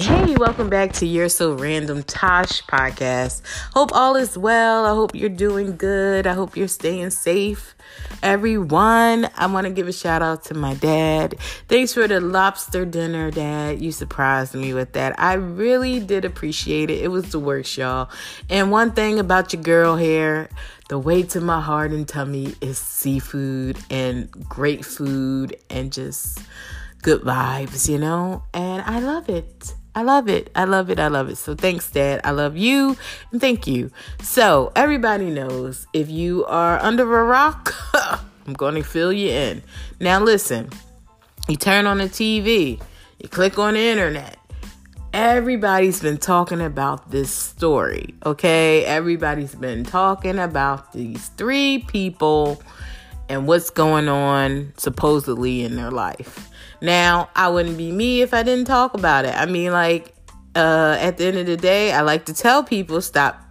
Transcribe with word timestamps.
Hey, 0.00 0.34
welcome 0.34 0.70
back 0.70 0.94
to 0.94 1.06
You're 1.06 1.28
So 1.28 1.52
Random 1.52 2.02
Tosh 2.02 2.62
podcast. 2.62 3.42
Hope 3.74 3.90
all 3.92 4.16
is 4.16 4.38
well. 4.38 4.86
I 4.86 4.94
hope 4.94 5.14
you're 5.14 5.28
doing 5.28 5.76
good. 5.76 6.26
I 6.26 6.32
hope 6.32 6.56
you're 6.56 6.68
staying 6.68 7.10
safe. 7.10 7.74
Everyone, 8.22 9.28
I 9.36 9.44
want 9.48 9.66
to 9.66 9.70
give 9.70 9.88
a 9.88 9.92
shout 9.92 10.22
out 10.22 10.44
to 10.44 10.54
my 10.54 10.72
dad. 10.72 11.34
Thanks 11.68 11.92
for 11.92 12.08
the 12.08 12.18
lobster 12.18 12.86
dinner, 12.86 13.30
Dad. 13.30 13.82
You 13.82 13.92
surprised 13.92 14.54
me 14.54 14.72
with 14.72 14.94
that. 14.94 15.20
I 15.20 15.34
really 15.34 16.00
did 16.00 16.24
appreciate 16.24 16.88
it. 16.88 17.04
It 17.04 17.08
was 17.08 17.30
the 17.30 17.38
worst, 17.38 17.76
y'all. 17.76 18.08
And 18.48 18.70
one 18.70 18.92
thing 18.92 19.18
about 19.18 19.52
your 19.52 19.62
girl 19.62 19.96
here, 19.96 20.48
the 20.88 20.98
way 20.98 21.24
to 21.24 21.42
my 21.42 21.60
heart 21.60 21.90
and 21.90 22.08
tummy 22.08 22.54
is 22.62 22.78
seafood 22.78 23.76
and 23.90 24.30
great 24.48 24.82
food 24.82 25.58
and 25.68 25.92
just 25.92 26.42
good 27.02 27.20
vibes, 27.20 27.86
you 27.86 27.98
know? 27.98 28.44
And 28.54 28.80
I 28.80 29.00
love 29.00 29.28
it. 29.28 29.74
I 29.94 30.02
love 30.02 30.28
it. 30.28 30.50
I 30.54 30.64
love 30.64 30.90
it. 30.90 31.00
I 31.00 31.08
love 31.08 31.28
it. 31.28 31.36
So 31.36 31.54
thanks, 31.54 31.90
Dad. 31.90 32.20
I 32.24 32.30
love 32.30 32.56
you 32.56 32.96
and 33.32 33.40
thank 33.40 33.66
you. 33.66 33.90
So 34.22 34.72
everybody 34.76 35.30
knows 35.30 35.86
if 35.92 36.08
you 36.08 36.44
are 36.46 36.78
under 36.78 37.02
a 37.02 37.24
rock, 37.24 37.74
I'm 38.46 38.52
going 38.54 38.76
to 38.76 38.82
fill 38.82 39.12
you 39.12 39.30
in. 39.30 39.62
Now 39.98 40.20
listen, 40.20 40.70
you 41.48 41.56
turn 41.56 41.86
on 41.86 41.98
the 41.98 42.04
TV, 42.04 42.80
you 43.18 43.28
click 43.28 43.58
on 43.58 43.74
the 43.74 43.80
internet. 43.80 44.36
Everybody's 45.12 46.00
been 46.00 46.18
talking 46.18 46.60
about 46.60 47.10
this 47.10 47.32
story, 47.32 48.14
okay? 48.24 48.84
Everybody's 48.84 49.56
been 49.56 49.82
talking 49.82 50.38
about 50.38 50.92
these 50.92 51.28
three 51.30 51.84
people 51.88 52.62
and 53.28 53.48
what's 53.48 53.70
going 53.70 54.08
on 54.08 54.72
supposedly 54.76 55.64
in 55.64 55.74
their 55.74 55.90
life. 55.90 56.49
Now, 56.80 57.30
I 57.34 57.48
wouldn't 57.48 57.76
be 57.76 57.92
me 57.92 58.22
if 58.22 58.32
I 58.32 58.42
didn't 58.42 58.66
talk 58.66 58.94
about 58.94 59.24
it. 59.24 59.34
I 59.34 59.46
mean, 59.46 59.72
like, 59.72 60.14
uh, 60.54 60.96
at 60.98 61.18
the 61.18 61.26
end 61.26 61.36
of 61.36 61.46
the 61.46 61.56
day, 61.56 61.92
I 61.92 62.00
like 62.02 62.24
to 62.26 62.34
tell 62.34 62.64
people 62.64 63.00
stop 63.00 63.44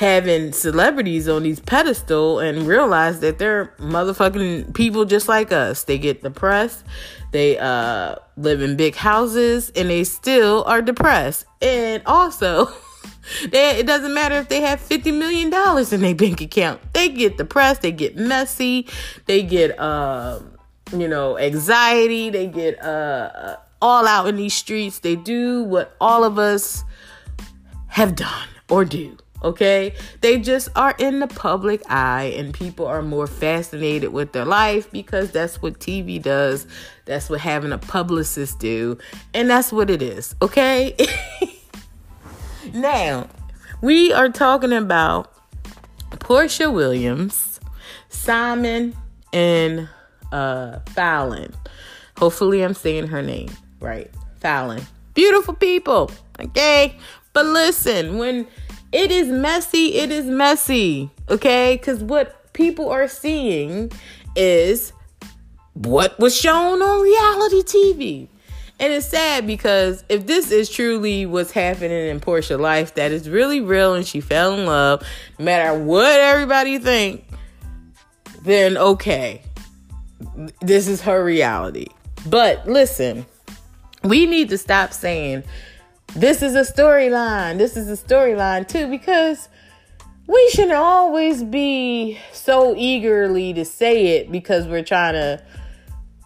having 0.00 0.50
celebrities 0.50 1.28
on 1.28 1.42
these 1.42 1.60
pedestal 1.60 2.38
and 2.38 2.66
realize 2.66 3.20
that 3.20 3.38
they're 3.38 3.74
motherfucking 3.78 4.74
people 4.74 5.04
just 5.04 5.28
like 5.28 5.52
us. 5.52 5.84
They 5.84 5.98
get 5.98 6.22
depressed, 6.22 6.84
they 7.32 7.58
uh, 7.58 8.14
live 8.38 8.62
in 8.62 8.76
big 8.76 8.94
houses, 8.94 9.70
and 9.76 9.90
they 9.90 10.04
still 10.04 10.64
are 10.64 10.80
depressed. 10.80 11.44
And 11.60 12.02
also, 12.06 12.72
they, 13.50 13.78
it 13.78 13.86
doesn't 13.86 14.14
matter 14.14 14.36
if 14.36 14.48
they 14.48 14.62
have 14.62 14.80
$50 14.80 15.16
million 15.18 15.48
in 15.48 16.00
their 16.00 16.14
bank 16.14 16.40
account. 16.40 16.80
They 16.94 17.10
get 17.10 17.36
depressed, 17.36 17.82
they 17.82 17.92
get 17.92 18.16
messy, 18.16 18.88
they 19.26 19.42
get. 19.42 19.78
Uh, 19.78 20.40
you 20.92 21.08
know, 21.08 21.38
anxiety. 21.38 22.30
They 22.30 22.46
get 22.46 22.82
uh, 22.82 23.56
all 23.80 24.06
out 24.06 24.28
in 24.28 24.36
these 24.36 24.54
streets. 24.54 25.00
They 25.00 25.16
do 25.16 25.62
what 25.64 25.96
all 26.00 26.24
of 26.24 26.38
us 26.38 26.84
have 27.88 28.14
done 28.14 28.48
or 28.68 28.84
do. 28.84 29.16
Okay, 29.42 29.94
they 30.20 30.38
just 30.38 30.68
are 30.76 30.94
in 30.98 31.20
the 31.20 31.26
public 31.26 31.80
eye, 31.88 32.34
and 32.36 32.52
people 32.52 32.86
are 32.86 33.00
more 33.00 33.26
fascinated 33.26 34.12
with 34.12 34.32
their 34.32 34.44
life 34.44 34.90
because 34.90 35.30
that's 35.30 35.62
what 35.62 35.80
TV 35.80 36.20
does. 36.20 36.66
That's 37.06 37.30
what 37.30 37.40
having 37.40 37.72
a 37.72 37.78
publicist 37.78 38.58
do, 38.58 38.98
and 39.32 39.48
that's 39.48 39.72
what 39.72 39.88
it 39.88 40.02
is. 40.02 40.34
Okay, 40.42 40.94
now 42.74 43.28
we 43.80 44.12
are 44.12 44.28
talking 44.28 44.74
about 44.74 45.32
Porsha 46.10 46.70
Williams, 46.70 47.60
Simon, 48.10 48.94
and 49.32 49.88
uh, 50.32 50.80
Falynn. 50.86 51.54
Hopefully, 52.16 52.62
I'm 52.62 52.74
saying 52.74 53.08
her 53.08 53.22
name 53.22 53.50
right. 53.80 54.10
Falynn. 54.40 54.84
Beautiful 55.14 55.54
people. 55.54 56.10
Okay. 56.38 56.96
But 57.32 57.46
listen, 57.46 58.18
when 58.18 58.46
it 58.92 59.10
is 59.10 59.28
messy, 59.28 59.94
it 59.94 60.10
is 60.10 60.26
messy. 60.26 61.10
Okay. 61.28 61.76
Because 61.76 62.02
what 62.02 62.52
people 62.52 62.90
are 62.90 63.08
seeing 63.08 63.90
is 64.36 64.92
what 65.74 66.18
was 66.18 66.36
shown 66.36 66.82
on 66.82 67.02
reality 67.02 67.62
TV. 67.62 68.28
And 68.78 68.94
it's 68.94 69.06
sad 69.06 69.46
because 69.46 70.04
if 70.08 70.26
this 70.26 70.50
is 70.50 70.70
truly 70.70 71.26
what's 71.26 71.50
happening 71.50 72.08
in 72.08 72.18
Porsha 72.18 72.58
life, 72.58 72.94
that 72.94 73.12
is 73.12 73.28
really 73.28 73.60
real 73.60 73.94
and 73.94 74.06
she 74.06 74.22
fell 74.22 74.54
in 74.54 74.64
love, 74.64 75.02
no 75.38 75.44
matter 75.44 75.78
what 75.78 76.18
everybody 76.18 76.78
think, 76.78 77.26
then 78.42 78.78
okay 78.78 79.42
this 80.60 80.88
is 80.88 81.00
her 81.02 81.24
reality. 81.24 81.86
But 82.26 82.66
listen, 82.66 83.26
we 84.04 84.26
need 84.26 84.48
to 84.50 84.58
stop 84.58 84.92
saying 84.92 85.44
this 86.14 86.42
is 86.42 86.54
a 86.54 86.70
storyline. 86.72 87.58
This 87.58 87.76
is 87.76 87.88
a 87.88 88.04
storyline 88.04 88.68
too, 88.68 88.88
because 88.88 89.48
we 90.26 90.50
shouldn't 90.50 90.72
always 90.72 91.42
be 91.42 92.18
so 92.32 92.74
eagerly 92.76 93.52
to 93.54 93.64
say 93.64 94.18
it 94.18 94.30
because 94.30 94.66
we're 94.66 94.84
trying 94.84 95.14
to 95.14 95.42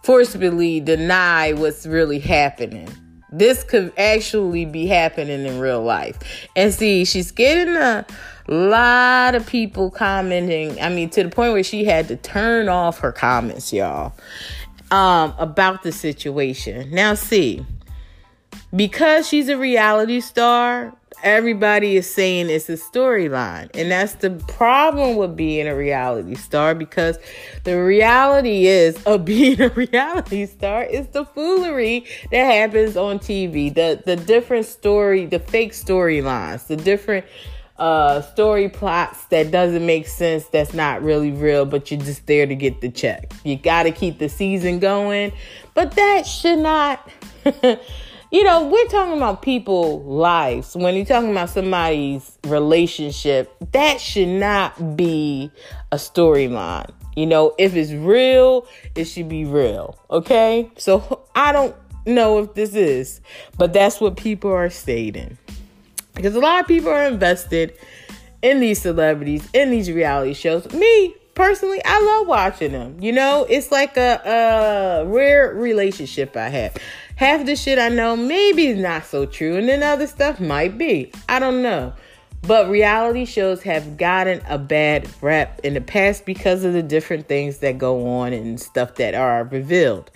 forcibly 0.03 0.81
deny 0.81 1.53
what's 1.53 1.87
really 1.87 2.19
happening. 2.19 2.89
This 3.33 3.65
could 3.65 3.93
actually 3.99 4.65
be 4.65 4.87
happening 4.87 5.45
in 5.45 5.59
real 5.59 5.83
life. 5.83 6.19
And 6.55 6.73
see, 6.73 7.05
she's 7.05 7.33
getting 7.33 7.75
a 7.75 8.07
lot 8.53 9.35
of 9.35 9.47
people 9.47 9.91
commenting. 9.91 10.81
I 10.81 10.89
mean, 10.89 11.11
to 11.11 11.23
the 11.23 11.31
point 11.31 11.53
where 11.53 11.65
she 11.65 11.85
had 11.85 12.09
to 12.09 12.17
turn 12.17 12.69
off 12.69 12.99
her 13.01 13.13
comments, 13.13 13.73
y'all, 13.73 14.13
um, 14.91 15.35
about 15.39 15.83
the 15.83 15.93
situation. 15.93 16.91
Now, 16.91 17.15
see, 17.15 17.65
because 18.75 19.27
she's 19.27 19.49
a 19.49 19.57
reality 19.57 20.21
star, 20.21 20.95
everybody 21.23 21.97
is 21.97 22.13
saying 22.13 22.51
it's 22.51 22.69
a 22.69 22.75
storyline. 22.75 23.71
And 23.75 23.91
that's 23.91 24.15
the 24.15 24.31
problem 24.31 25.17
with 25.17 25.37
being 25.37 25.67
a 25.67 25.75
reality 25.75 26.35
star 26.35 26.75
because 26.75 27.19
the 27.65 27.83
reality 27.83 28.67
is 28.67 29.03
of 29.05 29.25
being 29.25 29.61
a 29.61 29.71
reality 29.71 30.47
star 30.47 30.85
is 30.85 31.09
the 31.09 31.25
foolery 31.25 32.05
that 32.31 32.45
happens 32.45 32.97
on 32.97 33.19
TV. 33.19 33.75
The 33.75 34.03
the 34.05 34.17
different 34.17 34.67
story, 34.67 35.27
the 35.27 35.39
fake 35.39 35.73
storylines, 35.73 36.67
the 36.67 36.77
different 36.77 37.25
uh 37.77 38.21
story 38.23 38.69
plots 38.69 39.25
that 39.27 39.51
doesn't 39.51 39.85
make 39.85 40.07
sense 40.07 40.45
that's 40.47 40.73
not 40.75 41.03
really 41.03 41.33
real 41.33 41.67
but 41.67 41.91
you're 41.91 41.99
just 41.99 42.25
there 42.27 42.47
to 42.47 42.55
get 42.55 42.81
the 42.81 42.89
check. 42.89 43.33
You 43.43 43.57
got 43.57 43.83
to 43.85 43.91
keep 43.91 44.19
the 44.19 44.29
season 44.29 44.79
going 44.79 45.33
but 45.75 45.93
that 45.93 46.25
should 46.25 46.61
not 46.61 47.11
you 48.31 48.45
know 48.45 48.67
we're 48.67 48.87
talking 48.87 49.17
about 49.17 49.43
people 49.43 50.05
lives. 50.05 50.77
When 50.77 50.95
you're 50.95 51.05
talking 51.05 51.33
about 51.33 51.51
somebody's 51.51 52.39
relationship 52.47 53.53
that 53.73 54.01
should 54.01 54.29
not 54.29 54.97
be 54.97 55.51
a 55.91 55.97
storyline. 55.97 56.93
You 57.17 57.27
know 57.27 57.55
if 57.59 57.75
it's 57.75 57.91
real 57.91 58.69
it 58.95 59.07
should 59.07 59.29
be 59.29 59.45
real 59.45 59.99
okay? 60.11 60.71
So 60.77 61.27
i 61.35 61.51
don't 61.51 61.75
know 62.07 62.39
if 62.39 62.55
this 62.55 62.75
is 62.75 63.21
but 63.59 63.73
that's 63.73 64.01
what 64.01 64.17
people 64.17 64.53
are 64.53 64.71
stating 64.71 65.39
because 66.15 66.35
a 66.35 66.41
lot 66.41 66.61
of 66.61 66.67
people 66.67 66.91
are 66.91 67.05
invested 67.05 67.77
in 68.43 68.61
these 68.61 68.81
celebrities, 68.81 69.49
in 69.53 69.71
these 69.71 69.91
reality 69.91 70.35
shows. 70.35 70.71
Me, 70.73 71.15
personally, 71.35 71.81
I 71.85 72.01
love 72.01 72.27
watching 72.27 72.73
them. 72.73 72.97
You 73.01 73.13
know, 73.13 73.47
it's 73.49 73.73
like 73.73 73.97
a, 73.97 74.21
a 75.05 75.07
rare 75.07 75.55
relationship 75.55 76.37
I 76.37 76.49
have. 76.49 76.77
Half 77.17 77.47
the 77.47 77.57
shit 77.57 77.79
I 77.79 77.89
know 77.89 78.17
maybe 78.17 78.67
is 78.67 78.79
not 78.79 79.05
so 79.05 79.25
true, 79.25 79.57
and 79.57 79.69
then 79.69 79.83
other 79.83 80.07
stuff 80.07 80.41
might 80.41 80.77
be. 80.77 81.13
I 81.29 81.39
don't 81.39 81.63
know. 81.63 81.93
But 82.47 82.69
reality 82.69 83.25
shows 83.25 83.63
have 83.63 83.97
gotten 83.97 84.43
a 84.47 84.59
bad 84.59 85.09
rep 85.23 85.61
in 85.61 85.73
the 85.73 85.81
past 85.81 86.27
because 86.27 86.63
of 86.63 86.75
the 86.75 86.83
different 86.83 87.27
things 87.27 87.59
that 87.59 87.79
go 87.79 88.07
on 88.07 88.35
and 88.35 88.61
stuff 88.61 88.97
that 88.97 89.15
are 89.15 89.45
revealed. 89.45 90.11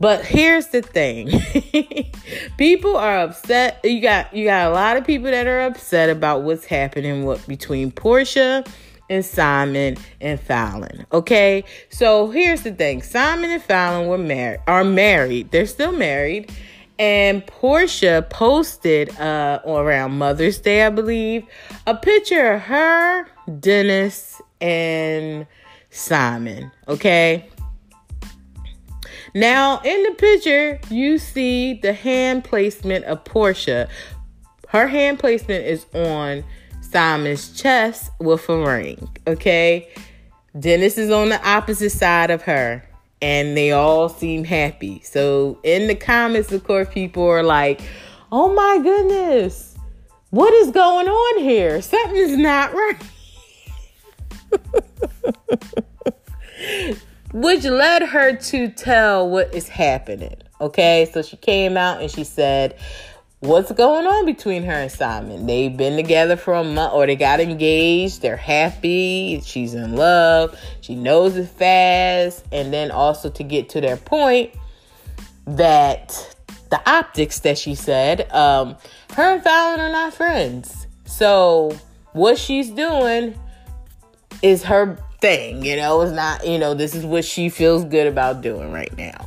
But 0.00 0.24
here's 0.24 0.68
the 0.68 0.80
thing. 0.80 1.28
people 2.56 2.96
are 2.96 3.18
upset. 3.18 3.80
You 3.84 4.00
got 4.00 4.34
you 4.34 4.46
got 4.46 4.70
a 4.70 4.74
lot 4.74 4.96
of 4.96 5.04
people 5.04 5.30
that 5.30 5.46
are 5.46 5.60
upset 5.60 6.08
about 6.08 6.42
what's 6.42 6.64
happening 6.64 7.26
what 7.26 7.46
between 7.46 7.92
Porsha 7.92 8.66
and 9.10 9.24
Simon 9.24 9.98
and 10.22 10.40
Falynn. 10.40 11.04
Okay? 11.12 11.64
So 11.90 12.30
here's 12.30 12.62
the 12.62 12.72
thing. 12.72 13.02
Simon 13.02 13.50
and 13.50 13.62
Falynn 13.62 14.08
were 14.08 14.16
married 14.16 14.60
are 14.66 14.84
married. 14.84 15.50
They're 15.50 15.66
still 15.66 15.92
married. 15.92 16.50
And 16.98 17.46
Porsha 17.46 18.28
posted 18.30 19.14
uh 19.20 19.60
around 19.66 20.12
Mother's 20.16 20.58
Day, 20.58 20.86
I 20.86 20.88
believe, 20.88 21.44
a 21.86 21.94
picture 21.94 22.54
of 22.54 22.62
her, 22.62 23.26
Dennis, 23.60 24.40
and 24.62 25.46
Simon. 25.90 26.70
Okay? 26.88 27.49
Now, 29.34 29.80
in 29.80 30.02
the 30.02 30.12
picture, 30.12 30.80
you 30.90 31.18
see 31.18 31.74
the 31.74 31.92
hand 31.92 32.44
placement 32.44 33.04
of 33.04 33.22
Porsha. 33.24 33.88
Her 34.68 34.88
hand 34.88 35.18
placement 35.18 35.66
is 35.66 35.86
on 35.94 36.44
Simon's 36.80 37.52
chest 37.52 38.10
with 38.18 38.48
a 38.48 38.58
ring, 38.58 39.08
okay? 39.26 39.88
Dennis 40.58 40.98
is 40.98 41.10
on 41.10 41.28
the 41.28 41.48
opposite 41.48 41.90
side 41.90 42.30
of 42.30 42.42
her, 42.42 42.84
and 43.22 43.56
they 43.56 43.70
all 43.70 44.08
seem 44.08 44.42
happy. 44.42 45.00
So, 45.04 45.60
in 45.62 45.86
the 45.86 45.94
comments, 45.94 46.50
of 46.50 46.64
course, 46.64 46.88
people 46.92 47.24
are 47.24 47.44
like, 47.44 47.80
oh 48.32 48.52
my 48.52 48.78
goodness, 48.82 49.76
what 50.30 50.52
is 50.54 50.70
going 50.72 51.06
on 51.06 51.42
here? 51.42 51.80
Something's 51.82 52.36
not 52.36 52.72
right. 52.72 53.02
Which 57.32 57.64
led 57.64 58.02
her 58.02 58.34
to 58.34 58.68
tell 58.68 59.28
what 59.28 59.54
is 59.54 59.68
happening. 59.68 60.36
Okay, 60.60 61.08
so 61.12 61.22
she 61.22 61.36
came 61.36 61.76
out 61.76 62.00
and 62.00 62.10
she 62.10 62.24
said, 62.24 62.76
What's 63.40 63.72
going 63.72 64.06
on 64.06 64.26
between 64.26 64.64
her 64.64 64.72
and 64.72 64.92
Simon? 64.92 65.46
They've 65.46 65.74
been 65.74 65.96
together 65.96 66.36
for 66.36 66.52
a 66.52 66.62
month 66.62 66.92
or 66.92 67.06
they 67.06 67.16
got 67.16 67.40
engaged. 67.40 68.20
They're 68.20 68.36
happy. 68.36 69.40
She's 69.42 69.72
in 69.72 69.96
love. 69.96 70.58
She 70.82 70.94
knows 70.94 71.36
it 71.36 71.48
fast. 71.48 72.44
And 72.52 72.70
then 72.70 72.90
also 72.90 73.30
to 73.30 73.42
get 73.42 73.70
to 73.70 73.80
their 73.80 73.96
point 73.96 74.50
that 75.46 76.36
the 76.70 76.82
optics 76.86 77.40
that 77.40 77.56
she 77.56 77.74
said, 77.74 78.30
um, 78.30 78.76
her 79.14 79.34
and 79.34 79.42
Falynn 79.42 79.78
are 79.78 79.90
not 79.90 80.12
friends. 80.12 80.86
So 81.06 81.74
what 82.12 82.36
she's 82.36 82.68
doing 82.68 83.38
is 84.42 84.64
her 84.64 84.98
thing, 85.20 85.64
you 85.64 85.76
know, 85.76 86.00
it's 86.00 86.12
not, 86.12 86.46
you 86.46 86.58
know, 86.58 86.74
this 86.74 86.94
is 86.94 87.04
what 87.04 87.24
she 87.24 87.48
feels 87.48 87.84
good 87.84 88.06
about 88.06 88.40
doing 88.40 88.72
right 88.72 88.94
now. 88.96 89.26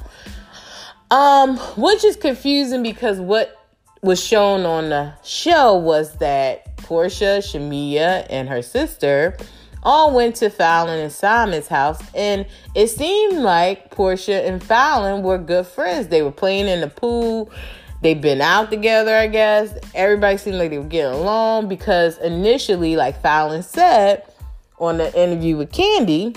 Um, 1.11 1.57
which 1.77 2.03
is 2.03 2.15
confusing 2.15 2.81
because 2.81 3.19
what 3.19 3.63
was 4.01 4.23
shown 4.23 4.65
on 4.65 4.89
the 4.89 5.13
show 5.23 5.77
was 5.77 6.17
that 6.17 6.75
Porsha, 6.77 7.39
Shamea, 7.39 8.25
and 8.29 8.49
her 8.49 8.61
sister 8.61 9.37
all 9.83 10.13
went 10.13 10.35
to 10.37 10.49
Falynn 10.49 11.01
and 11.01 11.11
Simon's 11.11 11.67
house, 11.67 12.01
and 12.15 12.45
it 12.73 12.87
seemed 12.87 13.39
like 13.39 13.93
Porsha 13.93 14.47
and 14.47 14.61
Falynn 14.61 15.21
were 15.21 15.37
good 15.37 15.67
friends. 15.67 16.07
They 16.07 16.21
were 16.21 16.31
playing 16.31 16.67
in 16.67 16.81
the 16.81 16.87
pool. 16.87 17.51
They've 18.01 18.19
been 18.19 18.41
out 18.41 18.69
together, 18.69 19.15
I 19.15 19.27
guess. 19.27 19.77
Everybody 19.93 20.37
seemed 20.37 20.57
like 20.57 20.71
they 20.71 20.77
were 20.77 20.83
getting 20.83 21.13
along 21.13 21.69
because 21.69 22.17
initially, 22.17 22.95
like 22.95 23.21
Falynn 23.21 23.63
said 23.63 24.23
on 24.79 24.97
the 24.97 25.13
interview 25.19 25.57
with 25.57 25.71
Candy, 25.71 26.35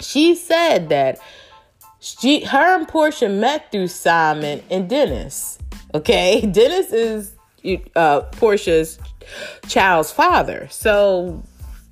she 0.00 0.34
said 0.34 0.88
that 0.90 1.18
she, 2.00 2.44
her 2.44 2.76
and 2.76 2.86
Porsha 2.86 3.32
met 3.32 3.70
through 3.72 3.88
Simon 3.88 4.62
and 4.70 4.88
Dennis. 4.88 5.58
Okay, 5.94 6.46
Dennis 6.52 6.92
is 6.92 7.32
uh, 7.96 8.22
Porsha's 8.32 8.98
child's 9.66 10.12
father, 10.12 10.68
so 10.70 11.42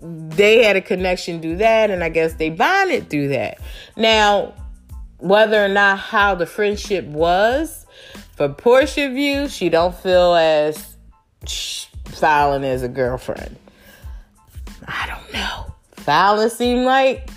they 0.00 0.64
had 0.64 0.76
a 0.76 0.80
connection 0.80 1.40
through 1.40 1.56
that, 1.56 1.90
and 1.90 2.04
I 2.04 2.08
guess 2.08 2.34
they 2.34 2.50
bonded 2.50 3.10
through 3.10 3.28
that. 3.28 3.58
Now, 3.96 4.54
whether 5.18 5.64
or 5.64 5.68
not 5.68 5.98
how 5.98 6.34
the 6.34 6.46
friendship 6.46 7.04
was, 7.06 7.86
for 8.36 8.48
Porsha 8.48 9.12
view, 9.12 9.48
she 9.48 9.68
don't 9.68 9.94
feel 9.94 10.34
as 10.34 10.96
Falynn 11.44 12.64
as 12.64 12.82
a 12.82 12.88
girlfriend. 12.88 13.56
I 14.86 15.06
don't 15.06 15.32
know. 15.32 15.74
Falynn 15.96 16.50
seemed 16.50 16.84
like 16.84 17.28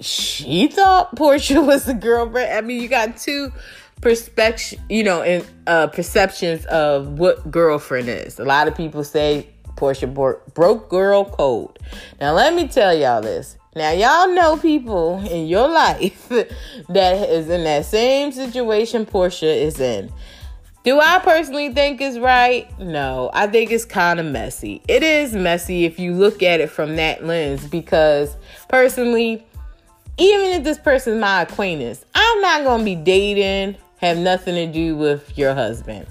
she 0.00 0.68
thought 0.68 1.14
Porsha 1.16 1.64
was 1.66 1.88
a 1.88 1.94
girlfriend. 1.94 2.52
I 2.52 2.60
mean, 2.60 2.82
you 2.82 2.88
got 2.88 3.16
two 3.16 3.52
perspective, 4.00 4.78
you 4.88 5.02
know, 5.02 5.22
in 5.22 5.44
uh, 5.66 5.88
perceptions 5.88 6.64
of 6.66 7.18
what 7.18 7.50
girlfriend 7.50 8.08
is. 8.08 8.38
A 8.38 8.44
lot 8.44 8.68
of 8.68 8.76
people 8.76 9.04
say 9.04 9.48
Porsha 9.76 10.12
broke 10.54 10.88
girl 10.88 11.24
code. 11.24 11.78
Now, 12.20 12.32
let 12.32 12.54
me 12.54 12.68
tell 12.68 12.96
y'all 12.96 13.20
this. 13.20 13.56
Now, 13.74 13.90
y'all 13.90 14.34
know 14.34 14.56
people 14.56 15.22
in 15.28 15.46
your 15.46 15.68
life 15.82 16.28
that 16.28 17.28
is 17.28 17.48
in 17.50 17.64
that 17.64 17.84
same 17.84 18.32
situation 18.32 19.04
Porsha 19.04 19.54
is 19.54 19.80
in. 19.80 20.10
Do 20.86 21.00
I 21.00 21.18
personally 21.18 21.74
think 21.74 22.00
it's 22.00 22.16
right? 22.16 22.70
No, 22.78 23.28
I 23.34 23.48
think 23.48 23.72
it's 23.72 23.84
kind 23.84 24.20
of 24.20 24.26
messy. 24.26 24.80
It 24.86 25.02
is 25.02 25.32
messy 25.32 25.84
if 25.84 25.98
you 25.98 26.12
look 26.12 26.44
at 26.44 26.60
it 26.60 26.70
from 26.70 26.94
that 26.94 27.26
lens 27.26 27.66
because 27.66 28.36
personally, 28.68 29.44
even 30.16 30.46
if 30.52 30.62
this 30.62 30.78
person's 30.78 31.20
my 31.20 31.42
acquaintance, 31.42 32.04
I'm 32.14 32.40
not 32.40 32.62
going 32.62 32.78
to 32.78 32.84
be 32.84 32.94
dating, 32.94 33.74
have 33.96 34.16
nothing 34.16 34.54
to 34.54 34.72
do 34.72 34.94
with 34.94 35.36
your 35.36 35.54
husband. 35.54 36.06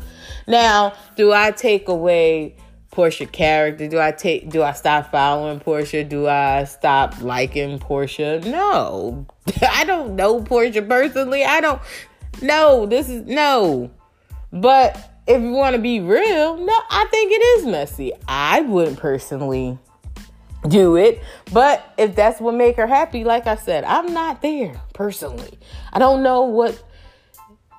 Now, 0.46 0.94
do 1.16 1.32
I 1.32 1.52
take 1.52 1.88
away 1.88 2.58
Porsha 2.92 3.32
character? 3.32 3.88
Do 3.88 4.02
I 4.02 4.12
take 4.12 4.50
do 4.50 4.62
I 4.62 4.74
stop 4.74 5.10
following 5.10 5.62
Porsha? 5.62 6.08
Do 6.08 6.28
I 6.28 6.66
stop 6.66 7.22
liking 7.22 7.80
Porsha? 7.80 8.44
No. 8.46 9.26
I 9.62 9.86
don't 9.86 10.18
know 10.18 10.42
Porsha 10.42 10.86
personally. 10.86 11.46
I 11.46 11.62
don't 11.62 11.82
no, 12.42 12.86
this 12.86 13.08
is 13.08 13.26
no. 13.26 13.90
But 14.56 15.22
if 15.28 15.42
you 15.42 15.52
want 15.52 15.76
to 15.76 15.82
be 15.82 16.00
real, 16.00 16.58
no, 16.58 16.74
I 16.90 17.06
think 17.12 17.32
it 17.32 17.44
is 17.60 17.66
messy. 17.66 18.14
I 18.28 18.62
wouldn't 18.62 18.98
personally 18.98 19.78
do 20.68 20.96
it, 20.96 21.22
but 21.52 21.94
if 21.98 22.16
that's 22.16 22.40
what 22.40 22.56
make 22.56 22.78
her 22.78 22.88
happy, 22.88 23.24
like 23.24 23.48
I 23.48 23.56
said, 23.56 23.84
I'm 23.84 24.14
not 24.14 24.42
there 24.42 24.82
personally. 24.94 25.60
I 25.94 26.00
don't 26.00 26.24
know 26.24 26.44
what 26.44 26.82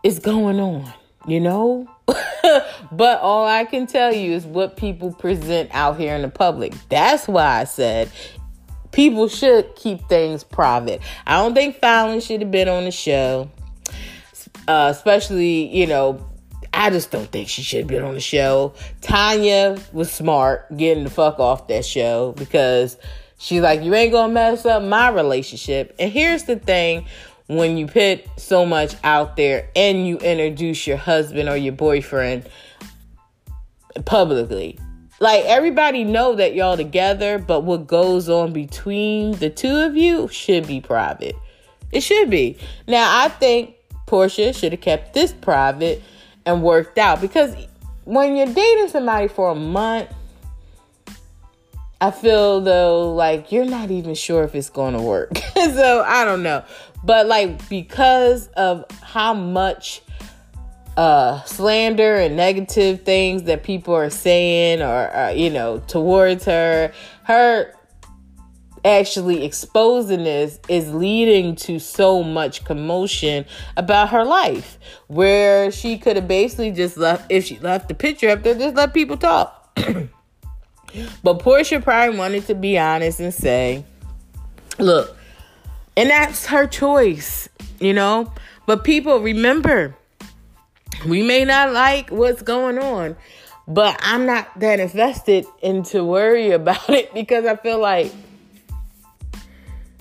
is 0.03 0.19
going 0.19 0.61
on, 0.61 0.93
you 1.27 1.41
know? 1.41 1.89
but 2.93 3.21
all 3.21 3.47
I 3.47 3.65
can 3.65 3.87
tell 3.87 4.15
you 4.15 4.33
is 4.33 4.45
what 4.45 4.77
people 4.77 5.13
present 5.13 5.71
out 5.73 5.99
here 5.99 6.15
in 6.15 6.23
the 6.23 6.29
public. 6.29 6.75
That's 6.91 7.27
why 7.27 7.61
I 7.61 7.65
said 7.65 8.13
people 8.93 9.29
should 9.29 9.75
keep 9.77 10.09
things 10.09 10.45
private. 10.45 11.01
I 11.27 11.37
don't 11.43 11.55
think 11.55 11.81
Falynn 11.81 12.25
should 12.25 12.43
have 12.43 12.51
been 12.51 12.69
on 12.69 12.85
the 12.85 12.91
show, 12.91 13.51
uh, 14.69 14.93
especially, 14.95 15.75
you 15.75 15.87
know. 15.87 16.25
I 16.77 16.91
just 16.91 17.11
don't 17.11 17.27
think 17.33 17.49
she 17.49 17.63
should 17.63 17.81
have 17.81 17.89
been 17.89 18.05
on 18.05 18.15
the 18.15 18.21
show. 18.21 18.75
Tanya 19.01 19.79
was 19.93 20.13
smart 20.13 20.77
getting 20.77 21.05
the 21.05 21.11
fuck 21.11 21.41
off 21.41 21.69
that 21.69 21.87
show 21.87 22.33
because 22.37 22.99
she's 23.39 23.63
like, 23.63 23.83
You 23.83 23.95
ain't 23.95 24.13
gonna 24.13 24.33
mess 24.33 24.67
up 24.67 24.83
my 24.83 25.09
relationship. 25.09 25.97
And 25.99 26.13
here's 26.13 26.45
the 26.45 26.57
thing 26.57 27.07
when 27.47 27.79
you 27.79 27.87
put 27.87 28.25
so 28.37 28.67
much 28.67 28.95
out 29.05 29.37
there 29.37 29.71
and 29.75 30.07
you 30.07 30.19
introduce 30.19 30.87
your 30.87 30.99
husband 30.99 31.49
or 31.49 31.57
your 31.57 31.73
boyfriend 31.73 32.47
publicly 34.05 34.79
like 35.21 35.45
everybody 35.45 36.05
know 36.05 36.35
that 36.35 36.55
y'all 36.55 36.77
together 36.77 37.39
but 37.39 37.61
what 37.61 37.87
goes 37.87 38.29
on 38.29 38.53
between 38.53 39.33
the 39.39 39.49
two 39.49 39.79
of 39.79 39.97
you 39.97 40.29
should 40.29 40.67
be 40.67 40.81
private 40.81 41.35
it 41.93 42.03
should 42.03 42.29
be 42.29 42.59
now 42.87 43.25
i 43.25 43.29
think 43.29 43.75
Porsha 44.07 44.55
should 44.55 44.73
have 44.73 44.81
kept 44.83 45.15
this 45.15 45.33
private 45.33 46.03
and 46.47 46.63
worked 46.63 46.97
out 46.97 47.21
because 47.21 47.55
when 48.05 48.37
you're 48.37 48.47
dating 48.47 48.89
somebody 48.89 49.29
for 49.29 49.51
a 49.51 49.55
month 49.55 50.09
I 52.01 52.11
feel 52.11 52.61
though 52.61 53.15
like 53.15 53.53
you're 53.53 53.65
not 53.65 53.91
even 53.91 54.15
sure 54.15 54.45
if 54.45 54.55
it's 54.55 54.69
going 54.69 54.95
to 54.95 55.01
work. 55.01 55.37
so 55.55 56.03
I 56.07 56.25
don't 56.25 56.43
know. 56.43 56.63
But 57.03 57.27
like 57.27 57.69
because 57.69 58.49
of 58.49 58.85
how 59.03 59.33
much 59.35 60.03
uh 60.97 61.43
slander 61.45 62.17
and 62.17 62.37
negative 62.37 63.03
things 63.03 63.45
that 63.45 63.63
people 63.63 63.95
are 63.95 64.09
saying 64.11 64.81
or 64.81 65.15
uh, 65.15 65.31
you 65.31 65.51
know 65.51 65.79
towards 65.81 66.45
her, 66.45 66.93
her 67.25 67.75
actually 68.87 69.45
exposing 69.45 70.25
this 70.25 70.59
is 70.69 70.93
leading 70.95 71.57
to 71.57 71.79
so 71.79 72.23
much 72.23 72.65
commotion 72.65 73.45
about 73.77 74.09
her 74.11 74.25
life 74.25 74.79
where 75.09 75.71
she 75.71 75.99
could 75.99 76.17
have 76.17 76.29
basically 76.29 76.71
just 76.71 76.97
left 76.97 77.31
if 77.31 77.45
she 77.45 77.59
left 77.59 77.89
the 77.89 77.95
picture 77.95 78.31
up 78.31 78.43
there 78.43 78.55
just 78.55 78.77
let 78.77 78.95
people 78.95 79.17
talk 79.17 79.71
but 79.77 81.39
Porsha 81.41 81.83
probably 81.83 82.17
wanted 82.17 82.47
to 82.47 82.55
be 82.55 82.79
honest 82.79 83.21
and 83.21 83.35
say 83.35 83.85
look 84.79 85.17
and 85.97 86.11
that's 86.11 86.47
her 86.47 86.67
choice, 86.67 87.49
you 87.81 87.95
know? 87.95 88.31
But 88.67 88.85
people, 88.85 89.21
remember, 89.21 89.97
we 91.07 91.23
may 91.23 91.45
not 91.45 91.73
like 91.73 92.11
what's 92.11 92.43
going 92.43 92.79
on, 92.79 93.17
but 93.67 93.99
I'm 94.03 94.27
not 94.27 94.61
that 94.61 94.79
invested 94.79 95.47
into 95.63 96.05
worry 96.05 96.51
about 96.53 96.91
it 96.91 97.15
because 97.15 97.47
I 97.47 97.57
feel 97.57 97.79
like 97.79 98.13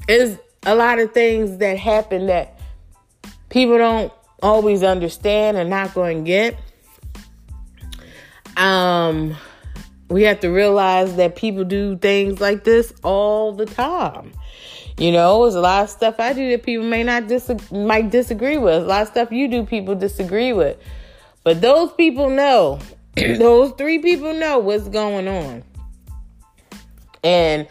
there's 0.07 0.37
a 0.65 0.75
lot 0.75 0.99
of 0.99 1.13
things 1.13 1.57
that 1.57 1.77
happen 1.77 2.27
that 2.27 2.59
people 3.49 3.77
don't 3.77 4.11
always 4.41 4.83
understand 4.83 5.57
and 5.57 5.69
not 5.69 5.93
going 5.93 6.23
to 6.23 6.27
get. 6.27 6.59
Um, 8.57 9.35
we 10.09 10.23
have 10.23 10.39
to 10.41 10.49
realize 10.49 11.15
that 11.15 11.35
people 11.35 11.63
do 11.63 11.97
things 11.97 12.39
like 12.39 12.63
this 12.63 12.93
all 13.03 13.51
the 13.51 13.65
time. 13.65 14.31
You 14.97 15.11
know, 15.11 15.43
there's 15.43 15.55
a 15.55 15.61
lot 15.61 15.83
of 15.83 15.89
stuff 15.89 16.19
I 16.19 16.33
do 16.33 16.49
that 16.51 16.63
people 16.63 16.85
may 16.85 17.03
not 17.03 17.27
dis- 17.27 17.51
might 17.71 18.11
disagree 18.11 18.57
with. 18.57 18.83
A 18.83 18.85
lot 18.85 19.01
of 19.01 19.07
stuff 19.09 19.31
you 19.31 19.47
do 19.47 19.65
people 19.65 19.93
disagree 19.95 20.53
with. 20.53 20.77
But 21.43 21.61
those 21.61 21.91
people 21.93 22.29
know. 22.29 22.79
those 23.15 23.71
three 23.77 23.99
people 23.99 24.33
know 24.33 24.59
what's 24.59 24.87
going 24.89 25.27
on. 25.27 25.63
And 27.23 27.67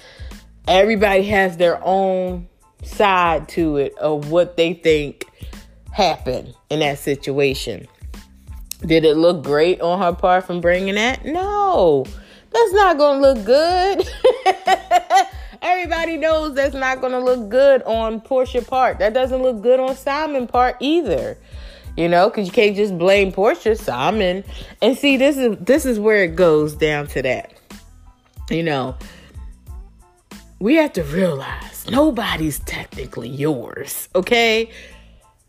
everybody 0.66 1.24
has 1.24 1.56
their 1.56 1.82
own 1.84 2.48
side 2.82 3.48
to 3.50 3.76
it 3.76 3.96
of 3.98 4.30
what 4.30 4.56
they 4.56 4.74
think 4.74 5.26
happened 5.92 6.54
in 6.70 6.80
that 6.80 6.98
situation. 6.98 7.86
Did 8.80 9.04
it 9.04 9.16
look 9.16 9.44
great 9.44 9.80
on 9.80 10.00
her 10.00 10.12
part 10.12 10.44
from 10.44 10.60
bringing 10.60 10.96
that? 10.96 11.24
No, 11.24 12.04
that's 12.50 12.72
not 12.72 12.98
gonna 12.98 13.20
look 13.20 13.44
good. 13.44 14.08
Everybody 15.62 16.18
knows 16.18 16.54
that's 16.54 16.74
not 16.74 17.00
gonna 17.00 17.20
look 17.20 17.48
good 17.48 17.82
on 17.84 18.20
Porsha 18.20 18.66
part. 18.66 18.98
That 18.98 19.14
doesn't 19.14 19.42
look 19.42 19.62
good 19.62 19.80
on 19.80 19.96
Simon 19.96 20.46
part 20.46 20.76
either. 20.80 21.38
You 21.96 22.08
know, 22.08 22.28
because 22.28 22.46
you 22.46 22.52
can't 22.52 22.74
just 22.74 22.98
blame 22.98 23.32
Porsha, 23.32 23.78
Simon. 23.78 24.44
And 24.82 24.98
see, 24.98 25.16
this 25.16 25.36
is 25.36 25.56
this 25.60 25.86
is 25.86 25.98
where 25.98 26.24
it 26.24 26.34
goes 26.34 26.74
down 26.74 27.06
to 27.08 27.22
that. 27.22 27.52
You 28.50 28.62
know, 28.64 28.96
we 30.64 30.76
have 30.76 30.94
to 30.94 31.02
realize 31.02 31.84
nobody's 31.90 32.58
technically 32.60 33.28
yours, 33.28 34.08
okay? 34.14 34.70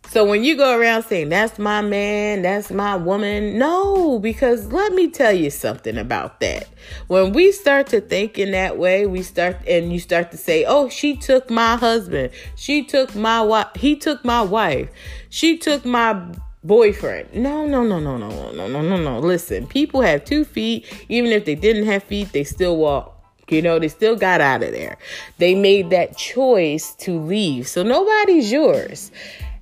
So 0.10 0.26
when 0.26 0.44
you 0.44 0.58
go 0.58 0.78
around 0.78 1.04
saying 1.04 1.30
that's 1.30 1.58
my 1.58 1.80
man, 1.82 2.42
that's 2.42 2.70
my 2.70 2.98
woman, 2.98 3.58
no, 3.58 4.20
because 4.20 4.74
let 4.74 4.92
me 4.92 5.10
tell 5.10 5.32
you 5.32 5.52
something 5.52 5.98
about 5.98 6.42
that. 6.42 6.68
When 7.08 7.32
we 7.32 7.54
start 7.54 7.88
to 7.88 8.02
think 8.02 8.38
in 8.38 8.52
that 8.52 8.78
way, 8.78 9.06
we 9.06 9.24
start 9.24 9.56
and 9.66 9.94
you 9.94 10.00
start 10.00 10.32
to 10.32 10.38
say, 10.38 10.66
"Oh, 10.66 10.90
she 10.90 11.16
took 11.16 11.50
my 11.50 11.78
husband. 11.78 12.32
She 12.58 12.84
took 12.84 13.16
my 13.16 13.42
wife. 13.42 13.68
He 13.76 13.96
took 13.96 14.26
my 14.26 14.42
wife. 14.42 14.90
She 15.30 15.58
took 15.58 15.86
my 15.86 16.22
boyfriend." 16.62 17.34
No, 17.34 17.66
no, 17.66 17.84
no, 17.84 18.02
no, 18.02 18.18
no, 18.18 18.52
no, 18.52 18.68
no, 18.68 18.82
no, 18.82 18.98
no. 18.98 19.20
Listen, 19.20 19.66
people 19.66 20.02
have 20.02 20.26
two 20.26 20.44
feet. 20.44 20.86
Even 21.08 21.32
if 21.32 21.46
they 21.46 21.56
didn't 21.56 21.86
have 21.86 22.04
feet, 22.04 22.34
they 22.34 22.44
still 22.44 22.76
walk. 22.76 23.15
You 23.50 23.62
know, 23.62 23.78
they 23.80 23.90
still 23.90 24.16
got 24.16 24.42
out 24.42 24.64
of 24.64 24.72
there. 24.72 24.98
They 25.38 25.56
made 25.56 25.92
that 25.92 26.18
choice 26.18 26.96
to 26.96 27.20
leave. 27.20 27.68
So 27.68 27.84
nobody's 27.84 28.52
yours 28.52 29.12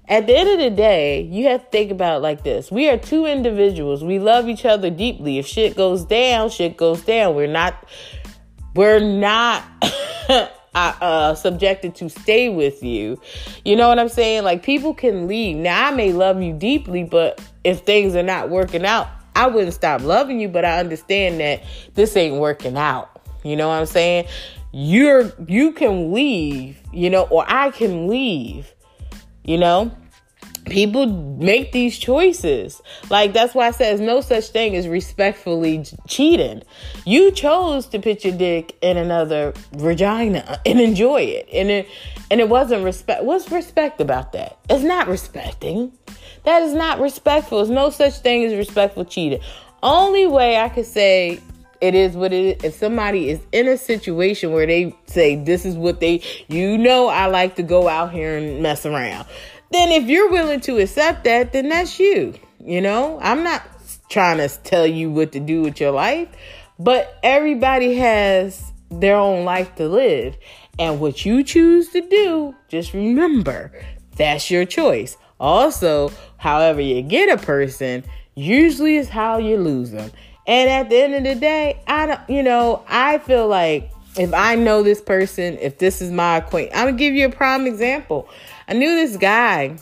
at 0.08 0.28
the 0.28 0.38
end 0.38 0.50
of 0.50 0.60
the 0.60 0.70
day, 0.70 1.22
you 1.22 1.48
have 1.48 1.64
to 1.64 1.70
think 1.70 1.92
about 1.92 2.18
it 2.18 2.20
like 2.20 2.44
this. 2.44 2.72
We 2.72 2.90
are 2.90 2.98
two 2.98 3.26
individuals. 3.26 4.04
We 4.04 4.20
love 4.20 4.50
each 4.50 4.66
other 4.66 4.90
deeply. 4.90 5.40
If 5.40 5.48
shit 5.48 5.76
goes 5.76 6.04
down, 6.04 6.50
shit 6.50 6.76
goes 6.76 7.02
down. 7.02 7.36
We're 7.36 7.48
not 7.48 7.88
we're 8.76 9.00
not 9.00 9.64
uh, 10.30 10.48
uh, 10.76 11.36
subjected 11.36 11.96
to 11.96 12.10
stay 12.10 12.50
with 12.50 12.84
you. 12.84 13.22
You 13.64 13.76
know 13.76 13.88
what 13.88 13.98
I'm 13.98 14.10
saying? 14.10 14.44
Like 14.44 14.64
people 14.64 14.94
can 14.94 15.28
leave. 15.28 15.56
Now 15.56 15.88
I 15.88 15.92
may 15.92 16.12
love 16.12 16.42
you 16.42 16.54
deeply, 16.54 17.04
but 17.04 17.42
if 17.64 17.80
things 17.82 18.16
are 18.16 18.24
not 18.24 18.50
working 18.50 18.86
out, 18.86 19.08
I 19.36 19.48
wouldn't 19.48 19.74
stop 19.74 20.02
loving 20.02 20.40
you, 20.40 20.50
but 20.50 20.66
I 20.66 20.80
understand 20.80 21.40
that 21.40 21.64
this 21.96 22.16
ain't 22.18 22.36
working 22.36 22.78
out. 22.78 23.13
You 23.44 23.56
know 23.56 23.68
what 23.68 23.76
I'm 23.76 23.86
saying? 23.86 24.28
You're 24.72 25.32
you 25.48 25.72
can 25.74 26.14
leave, 26.14 26.80
you 26.92 27.10
know, 27.10 27.24
or 27.24 27.46
I 27.48 27.72
can 27.72 28.08
leave 28.08 28.74
you 29.44 29.58
know? 29.58 29.92
People 30.66 31.08
make 31.08 31.74
these 31.74 31.98
choices. 32.00 32.82
Like 33.10 33.34
that's 33.34 33.54
why 33.54 33.68
I 33.68 33.72
says 33.72 34.00
no 34.00 34.22
such 34.22 34.48
thing 34.48 34.78
as 34.78 34.88
respectfully 34.88 35.84
cheating. 36.08 36.64
You 37.06 37.32
chose 37.32 37.86
to 37.88 38.00
put 38.00 38.24
your 38.24 38.38
dick 38.38 38.78
in 38.82 38.96
another 38.96 39.54
vagina 39.74 40.62
and 40.66 40.80
enjoy 40.80 41.22
it. 41.22 41.50
And 41.52 41.70
it 41.70 41.90
and 42.32 42.40
it 42.40 42.48
wasn't 42.48 42.86
respect. 42.86 43.26
What's 43.26 43.52
respect 43.52 44.00
about 44.00 44.32
that? 44.32 44.58
It's 44.70 44.86
not 44.86 45.10
respecting. 45.10 45.92
That 46.46 46.62
is 46.62 46.74
not 46.74 47.02
respectful. 47.02 47.58
There's 47.58 47.70
no 47.70 47.90
such 47.90 48.20
thing 48.20 48.46
as 48.46 48.54
respectful 48.54 49.04
cheating. 49.04 49.42
Only 49.82 50.28
way 50.28 50.58
I 50.58 50.70
could 50.70 50.86
say 50.86 51.42
it 51.84 51.96
is 51.96 52.16
what 52.16 52.32
it 52.32 52.64
is. 52.64 52.64
If 52.64 52.76
somebody 52.76 53.30
is 53.30 53.42
in 53.52 53.68
a 53.68 53.78
situation 53.78 54.54
where 54.54 54.66
they 54.66 54.96
say, 55.06 55.36
This 55.36 55.66
is 55.66 55.76
what 55.76 56.00
they, 56.00 56.22
you 56.48 56.78
know, 56.78 57.10
I 57.10 57.26
like 57.26 57.58
to 57.58 57.64
go 57.64 57.90
out 57.90 58.14
here 58.14 58.38
and 58.38 58.64
mess 58.64 58.86
around, 58.86 59.28
then 59.70 59.92
if 59.92 60.06
you're 60.06 60.32
willing 60.32 60.62
to 60.62 60.78
accept 60.78 61.26
that, 61.26 61.52
then 61.52 61.68
that's 61.68 62.00
you. 62.00 62.36
You 62.64 62.80
know, 62.80 63.20
I'm 63.22 63.44
not 63.44 63.64
trying 64.08 64.38
to 64.38 64.48
tell 64.48 64.88
you 64.88 65.12
what 65.12 65.34
to 65.34 65.42
do 65.42 65.62
with 65.62 65.82
your 65.82 65.92
life, 65.92 66.30
but 66.80 67.20
everybody 67.22 67.96
has 67.96 68.72
their 68.90 69.18
own 69.18 69.44
life 69.44 69.76
to 69.76 69.90
live. 69.90 70.38
And 70.80 71.02
what 71.02 71.26
you 71.26 71.44
choose 71.44 71.90
to 71.90 72.00
do, 72.00 72.56
just 72.70 72.94
remember 72.94 73.74
that's 74.16 74.50
your 74.50 74.64
choice. 74.64 75.18
Also, 75.38 76.14
however 76.38 76.80
you 76.80 77.02
get 77.02 77.28
a 77.28 77.44
person, 77.44 78.06
usually 78.36 78.96
is 78.96 79.10
how 79.10 79.38
you 79.38 79.58
lose 79.58 79.92
them. 79.92 80.12
And 80.46 80.70
at 80.70 80.90
the 80.90 80.98
end 80.98 81.16
of 81.16 81.24
the 81.24 81.36
day, 81.36 81.82
I 81.88 82.06
don't, 82.06 82.30
you 82.30 82.44
know, 82.44 82.84
I 82.88 83.18
feel 83.20 83.48
like 83.48 83.92
if 84.18 84.34
I 84.34 84.56
know 84.56 84.84
this 84.84 85.02
person, 85.02 85.58
if 85.60 85.78
this 85.78 86.02
is 86.02 86.12
my 86.12 86.38
acquaintance, 86.38 86.78
I'm 86.78 86.88
gonna 86.88 86.98
give 86.98 87.14
you 87.14 87.28
a 87.28 87.32
prime 87.32 87.66
example. 87.66 88.28
I 88.68 88.74
knew 88.74 88.96
this 88.96 89.18
guy. 89.18 89.78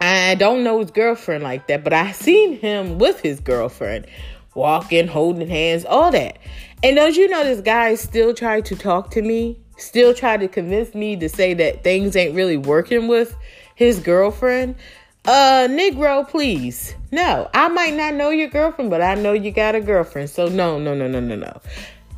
I 0.00 0.34
don't 0.34 0.64
know 0.64 0.80
his 0.80 0.90
girlfriend 0.90 1.44
like 1.44 1.66
that, 1.68 1.84
but 1.84 1.92
I 1.92 2.12
seen 2.12 2.58
him 2.58 2.98
with 2.98 3.20
his 3.20 3.40
girlfriend, 3.40 4.06
walking, 4.54 5.06
holding 5.06 5.48
hands, 5.48 5.84
all 5.84 6.10
that. 6.10 6.38
And 6.82 6.96
don't 6.96 7.14
you 7.14 7.28
know 7.28 7.44
this 7.44 7.60
guy 7.60 7.94
still 7.96 8.32
tried 8.32 8.64
to 8.66 8.76
talk 8.76 9.10
to 9.10 9.22
me, 9.22 9.60
still 9.76 10.14
tried 10.14 10.40
to 10.40 10.48
convince 10.48 10.94
me 10.94 11.16
to 11.16 11.28
say 11.28 11.52
that 11.54 11.84
things 11.84 12.16
ain't 12.16 12.34
really 12.34 12.56
working 12.56 13.06
with 13.06 13.36
his 13.74 14.00
girlfriend? 14.00 14.76
Uh, 15.24 15.68
Negro, 15.68 16.28
please. 16.28 16.94
No, 17.12 17.48
I 17.52 17.68
might 17.68 17.94
not 17.94 18.14
know 18.14 18.30
your 18.30 18.48
girlfriend, 18.48 18.90
but 18.90 19.02
I 19.02 19.14
know 19.14 19.32
you 19.32 19.50
got 19.50 19.74
a 19.74 19.80
girlfriend. 19.80 20.30
So 20.30 20.48
no, 20.48 20.78
no, 20.78 20.94
no, 20.94 21.08
no, 21.08 21.20
no, 21.20 21.36
no. 21.36 21.60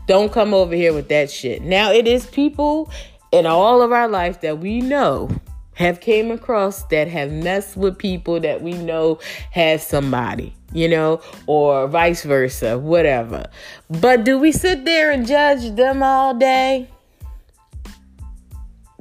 Don't 0.06 0.32
come 0.32 0.52
over 0.54 0.74
here 0.74 0.92
with 0.92 1.08
that 1.08 1.30
shit. 1.30 1.62
Now 1.62 1.92
it 1.92 2.06
is 2.06 2.26
people 2.26 2.90
in 3.32 3.46
all 3.46 3.82
of 3.82 3.92
our 3.92 4.08
life 4.08 4.40
that 4.42 4.58
we 4.58 4.80
know 4.80 5.30
have 5.74 6.00
came 6.00 6.30
across 6.30 6.84
that 6.84 7.08
have 7.08 7.32
messed 7.32 7.76
with 7.76 7.96
people 7.98 8.38
that 8.40 8.62
we 8.62 8.74
know 8.74 9.18
have 9.50 9.80
somebody, 9.80 10.54
you 10.72 10.88
know, 10.88 11.20
or 11.46 11.88
vice 11.88 12.22
versa, 12.22 12.78
whatever. 12.78 13.46
But 13.88 14.24
do 14.24 14.38
we 14.38 14.52
sit 14.52 14.84
there 14.84 15.10
and 15.10 15.26
judge 15.26 15.74
them 15.76 16.02
all 16.02 16.34
day? 16.34 16.88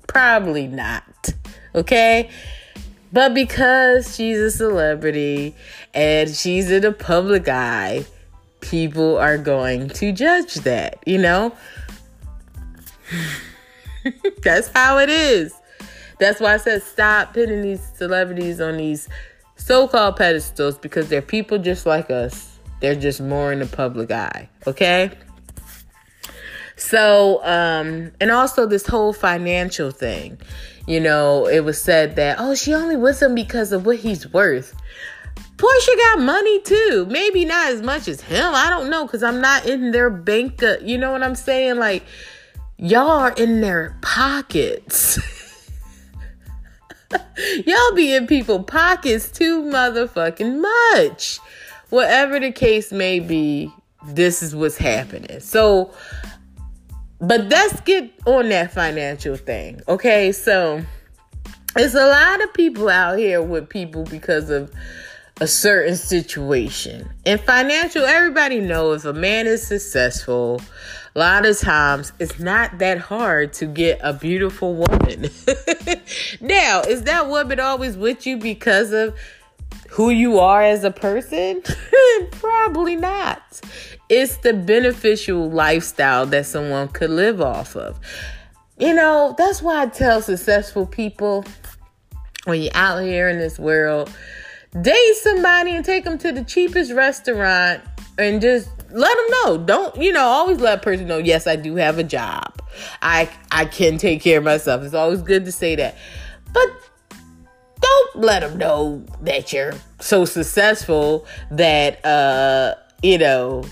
Probably 0.08 0.68
not. 0.68 1.34
Okay? 1.76 2.30
But 3.14 3.34
because 3.34 4.16
she's 4.16 4.38
a 4.38 4.52
celebrity 4.52 5.56
and 5.94 6.30
she's 6.30 6.72
in 6.72 6.84
the 6.84 6.92
public 6.92 7.48
eye, 7.50 8.06
people 8.62 9.18
are 9.18 9.38
going 9.38 9.90
to 9.90 10.12
judge 10.12 10.56
that, 10.56 10.98
you 11.06 11.18
know? 11.18 11.54
That's 14.44 14.70
how 14.70 14.98
it 14.98 15.10
is. 15.10 15.54
That's 16.20 16.40
why 16.40 16.54
I 16.54 16.58
said 16.58 16.84
stop 16.84 17.34
putting 17.34 17.62
these 17.62 17.82
celebrities 17.96 18.62
on 18.62 18.78
these 18.78 19.10
so 19.56 19.88
called 19.88 20.16
pedestals 20.16 20.78
because 20.78 21.10
they're 21.10 21.22
people 21.22 21.58
just 21.58 21.86
like 21.86 22.10
us. 22.10 22.60
They're 22.80 22.96
just 22.96 23.22
more 23.22 23.52
in 23.52 23.60
the 23.60 23.66
public 23.66 24.12
eye, 24.12 24.50
okay? 24.66 25.12
So, 26.82 27.44
um, 27.44 28.12
and 28.20 28.32
also 28.32 28.66
this 28.66 28.88
whole 28.88 29.14
financial 29.14 29.92
thing. 29.92 30.40
You 30.88 31.00
know, 31.00 31.46
it 31.46 31.60
was 31.60 31.80
said 31.80 32.16
that, 32.16 32.38
oh, 32.40 32.56
she 32.56 32.74
only 32.74 32.98
with 32.98 33.22
him 33.22 33.36
because 33.36 33.72
of 33.72 33.86
what 33.86 33.98
he's 33.98 34.28
worth. 34.34 34.76
Porsha 35.58 35.98
got 35.98 36.22
money 36.22 36.60
too. 36.62 37.06
Maybe 37.08 37.46
not 37.46 37.72
as 37.72 37.84
much 37.84 38.08
as 38.08 38.22
him. 38.22 38.56
I 38.56 38.72
don't 38.72 38.90
know 38.90 39.06
because 39.06 39.22
I'm 39.22 39.40
not 39.40 39.68
in 39.68 39.92
their 39.92 40.10
bank. 40.10 40.64
Uh, 40.64 40.78
you 40.82 40.98
know 40.98 41.12
what 41.12 41.22
I'm 41.22 41.36
saying? 41.36 41.78
Like, 41.78 42.04
y'all 42.78 43.12
are 43.12 43.34
in 43.34 43.62
their 43.62 43.96
pockets. 44.02 45.20
y'all 47.68 47.94
be 47.94 48.16
in 48.16 48.26
people 48.26 48.64
pockets 48.64 49.30
too 49.30 49.62
motherfucking 49.62 50.60
much. 50.60 51.40
Whatever 51.92 52.40
the 52.40 52.52
case 52.52 52.92
may 52.92 53.20
be, 53.20 53.72
this 54.08 54.42
is 54.42 54.56
what's 54.56 54.78
happening. 54.78 55.42
So, 55.42 55.94
but 57.22 57.46
let's 57.46 57.80
get 57.82 58.12
on 58.26 58.50
that 58.50 58.74
financial 58.74 59.36
thing. 59.36 59.82
Okay, 59.88 60.32
so 60.32 60.82
there's 61.76 61.96
a 61.96 62.06
lot 62.06 62.44
of 62.44 62.54
people 62.54 62.90
out 62.90 63.18
here 63.18 63.42
with 63.42 63.70
people 63.70 64.04
because 64.06 64.50
of 64.50 64.72
a 65.40 65.48
certain 65.48 65.96
situation. 65.96 67.10
And 67.26 67.40
financial, 67.40 68.04
everybody 68.04 68.60
knows 68.60 69.06
if 69.06 69.16
a 69.16 69.20
man 69.20 69.48
is 69.48 69.66
successful, 69.66 70.62
a 71.16 71.20
lot 71.20 71.46
of 71.46 71.60
times 71.60 72.12
it's 72.20 72.40
not 72.40 72.80
that 72.80 72.98
hard 72.98 73.54
to 73.54 73.66
get 73.66 74.00
a 74.04 74.14
beautiful 74.14 74.76
woman. 74.76 75.22
now, 76.42 76.82
is 76.82 77.04
that 77.04 77.28
woman 77.28 77.60
always 77.60 77.98
with 77.98 78.26
you 78.26 78.38
because 78.38 78.94
of 78.94 79.18
who 79.90 80.10
you 80.10 80.40
are 80.40 80.64
as 80.64 80.84
a 80.84 80.92
person? 80.92 81.62
Probably 82.32 82.96
not. 82.96 83.62
It's 84.12 84.36
the 84.36 84.54
beneficial 84.54 85.50
lifestyle 85.50 86.26
that 86.26 86.46
someone 86.46 86.90
could 86.90 87.12
live 87.12 87.40
off 87.40 87.78
of. 87.78 87.98
You 88.78 88.94
know, 88.94 89.34
that's 89.38 89.62
why 89.62 89.84
I 89.84 89.86
tell 89.86 90.22
successful 90.22 90.86
people 90.86 91.46
when 92.44 92.62
you're 92.62 92.76
out 92.76 93.04
here 93.04 93.30
in 93.30 93.40
this 93.40 93.58
world, 93.58 94.12
date 94.82 95.16
somebody 95.22 95.78
and 95.78 95.86
take 95.86 96.04
them 96.04 96.18
to 96.18 96.34
the 96.34 96.44
cheapest 96.44 96.92
restaurant 96.92 97.84
and 98.18 98.42
just 98.42 98.68
let 98.92 99.16
them 99.16 99.26
know. 99.46 99.58
Don't, 99.60 99.96
you 99.96 100.12
know, 100.12 100.26
always 100.26 100.60
let 100.60 100.80
a 100.80 100.82
person 100.82 101.08
know, 101.08 101.18
yes, 101.18 101.48
I 101.48 101.56
do 101.56 101.76
have 101.78 101.98
a 101.98 102.04
job. 102.04 102.62
I 103.02 103.30
I 103.50 103.64
can 103.64 103.98
take 103.98 104.22
care 104.22 104.40
of 104.40 104.44
myself. 104.44 104.84
It's 104.84 104.94
always 104.94 105.22
good 105.22 105.46
to 105.46 105.54
say 105.54 105.78
that. 105.78 105.96
But 106.52 106.68
don't 107.80 108.16
let 108.18 108.42
them 108.42 108.58
know 108.58 109.06
that 109.22 109.54
you're 109.54 109.74
so 110.02 110.26
successful 110.26 111.26
that 111.50 112.06
uh 112.06 112.76
you 113.02 113.18
know 113.18 113.64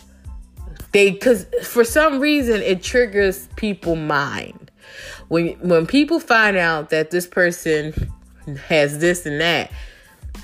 they 0.91 1.11
because 1.11 1.45
for 1.63 1.83
some 1.83 2.19
reason 2.19 2.61
it 2.61 2.81
triggers 2.81 3.47
people 3.55 3.95
mind. 3.95 4.71
When 5.27 5.49
when 5.59 5.85
people 5.85 6.19
find 6.19 6.57
out 6.57 6.89
that 6.89 7.11
this 7.11 7.27
person 7.27 8.11
has 8.67 8.99
this 8.99 9.25
and 9.25 9.39
that 9.41 9.71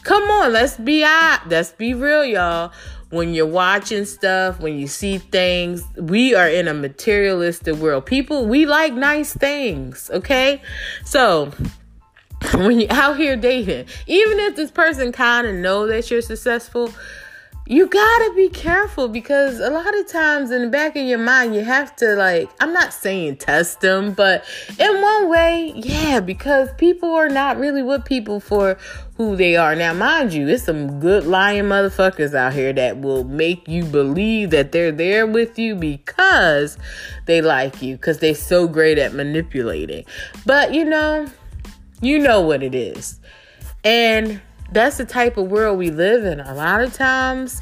come 0.03 0.21
on 0.21 0.53
let's 0.53 0.77
be 0.77 1.03
out 1.03 1.39
let's 1.47 1.71
be 1.71 1.93
real 1.93 2.23
y'all. 2.23 2.71
When 3.09 3.33
you're 3.33 3.47
watching 3.47 4.05
stuff 4.05 4.59
when 4.59 4.77
you 4.77 4.87
see 4.87 5.17
things 5.17 5.83
we 5.97 6.35
are 6.35 6.49
in 6.49 6.67
a 6.67 6.73
materialistic 6.73 7.75
world. 7.75 8.05
People 8.05 8.45
we 8.45 8.65
like 8.65 8.93
nice 8.93 9.33
things 9.33 10.09
okay? 10.13 10.61
So 11.05 11.51
when 12.53 12.79
you're 12.79 12.91
out 12.93 13.17
here 13.17 13.35
dating 13.35 13.87
even 14.05 14.39
if 14.39 14.55
this 14.55 14.69
person 14.69 15.11
kind 15.11 15.47
of 15.47 15.55
know 15.55 15.87
that 15.87 16.11
you're 16.11 16.21
successful 16.21 16.91
you 17.67 17.87
gotta 17.87 18.33
be 18.35 18.49
careful 18.49 19.07
because 19.07 19.59
a 19.59 19.69
lot 19.69 19.97
of 19.97 20.07
times 20.07 20.51
in 20.51 20.61
the 20.61 20.69
back 20.69 20.95
of 20.95 21.03
your 21.03 21.17
mind 21.17 21.55
you 21.55 21.63
have 21.63 21.95
to 21.95 22.15
like 22.15 22.49
i'm 22.59 22.71
not 22.71 22.93
saying 22.93 23.35
test 23.35 23.81
them 23.81 24.13
but 24.13 24.45
in 24.77 25.01
one 25.01 25.29
way 25.29 25.73
yeah 25.75 26.19
because 26.19 26.69
people 26.77 27.11
are 27.11 27.29
not 27.29 27.57
really 27.57 27.81
with 27.81 28.05
people 28.05 28.39
for 28.39 28.77
who 29.17 29.35
they 29.35 29.55
are. 29.55 29.75
Now 29.75 29.93
mind 29.93 30.33
you 30.33 30.47
it's 30.47 30.63
some 30.63 30.99
good 30.99 31.25
lying 31.25 31.65
motherfuckers 31.65 32.33
out 32.33 32.53
here 32.53 32.73
that 32.73 32.99
will 32.99 33.23
make 33.23 33.67
you 33.67 33.83
believe 33.85 34.49
that 34.51 34.71
they're 34.71 34.91
there 34.91 35.25
with 35.25 35.57
you 35.57 35.75
because 35.75 36.77
they 37.25 37.41
like 37.41 37.81
you 37.81 37.95
because 37.95 38.19
they're 38.19 38.35
so 38.35 38.67
great 38.67 38.97
at 38.97 39.13
manipulating. 39.13 40.05
But 40.45 40.73
you 40.73 40.85
know 40.85 41.27
you 42.01 42.19
know 42.19 42.41
what 42.41 42.61
it 42.61 42.75
is. 42.75 43.19
And 43.83 44.41
that's 44.71 44.97
the 44.97 45.05
type 45.05 45.37
of 45.37 45.49
world 45.49 45.77
we 45.77 45.91
live 45.91 46.25
in. 46.25 46.39
A 46.39 46.53
lot 46.53 46.81
of 46.81 46.93
times, 46.93 47.61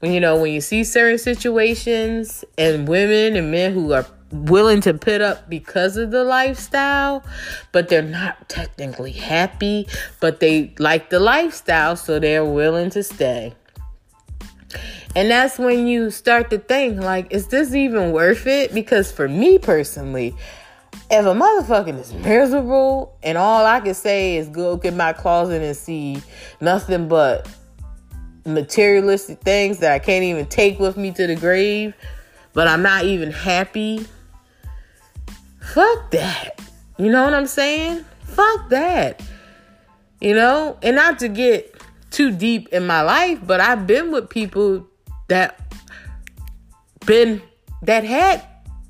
when 0.00 0.12
you 0.12 0.20
know, 0.20 0.40
when 0.40 0.52
you 0.52 0.60
see 0.60 0.84
certain 0.84 1.18
situations 1.18 2.44
and 2.58 2.86
women 2.86 3.36
and 3.36 3.50
men 3.50 3.72
who 3.72 3.92
are 3.92 4.06
willing 4.30 4.80
to 4.80 4.92
put 4.92 5.20
up 5.20 5.48
because 5.48 5.96
of 5.96 6.10
the 6.10 6.24
lifestyle, 6.24 7.24
but 7.72 7.88
they're 7.88 8.02
not 8.02 8.48
technically 8.48 9.12
happy, 9.12 9.86
but 10.20 10.40
they 10.40 10.74
like 10.78 11.10
the 11.10 11.20
lifestyle, 11.20 11.96
so 11.96 12.18
they're 12.18 12.44
willing 12.44 12.90
to 12.90 13.02
stay. 13.02 13.54
And 15.16 15.30
that's 15.30 15.58
when 15.58 15.86
you 15.86 16.10
start 16.10 16.50
to 16.50 16.58
think, 16.58 17.00
like, 17.00 17.28
is 17.30 17.46
this 17.46 17.74
even 17.74 18.10
worth 18.10 18.48
it? 18.48 18.74
Because 18.74 19.12
for 19.12 19.28
me 19.28 19.58
personally, 19.58 20.34
if 21.18 21.26
a 21.26 21.34
motherfucking 21.34 21.98
is 22.00 22.12
miserable 22.12 23.16
and 23.22 23.38
all 23.38 23.64
I 23.64 23.80
can 23.80 23.94
say 23.94 24.36
is 24.36 24.48
go 24.48 24.72
look 24.72 24.84
in 24.84 24.96
my 24.96 25.12
closet 25.12 25.62
and 25.62 25.76
see 25.76 26.20
nothing 26.60 27.08
but 27.08 27.48
materialistic 28.44 29.40
things 29.40 29.78
that 29.78 29.92
I 29.92 29.98
can't 29.98 30.24
even 30.24 30.46
take 30.46 30.78
with 30.78 30.96
me 30.96 31.12
to 31.12 31.26
the 31.26 31.36
grave, 31.36 31.94
but 32.52 32.66
I'm 32.66 32.82
not 32.82 33.04
even 33.04 33.30
happy. 33.30 34.06
Fuck 35.60 36.10
that. 36.10 36.60
You 36.98 37.10
know 37.10 37.24
what 37.24 37.34
I'm 37.34 37.46
saying? 37.46 38.04
Fuck 38.20 38.68
that. 38.70 39.22
You 40.20 40.34
know, 40.34 40.78
and 40.82 40.96
not 40.96 41.18
to 41.20 41.28
get 41.28 41.80
too 42.10 42.30
deep 42.30 42.68
in 42.68 42.86
my 42.86 43.02
life, 43.02 43.38
but 43.44 43.60
I've 43.60 43.86
been 43.86 44.10
with 44.10 44.28
people 44.30 44.86
that 45.28 45.60
been 47.06 47.40
that 47.82 48.04
had, 48.04 48.42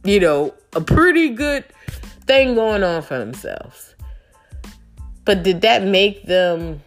you 0.04 0.20
know, 0.20 0.54
a 0.74 0.80
pretty 0.80 1.30
good 1.30 1.64
thing 2.26 2.54
going 2.54 2.82
on 2.82 3.02
for 3.02 3.18
themselves. 3.18 3.94
But 5.24 5.42
did 5.42 5.62
that 5.62 5.84
make 5.84 6.24
them 6.26 6.82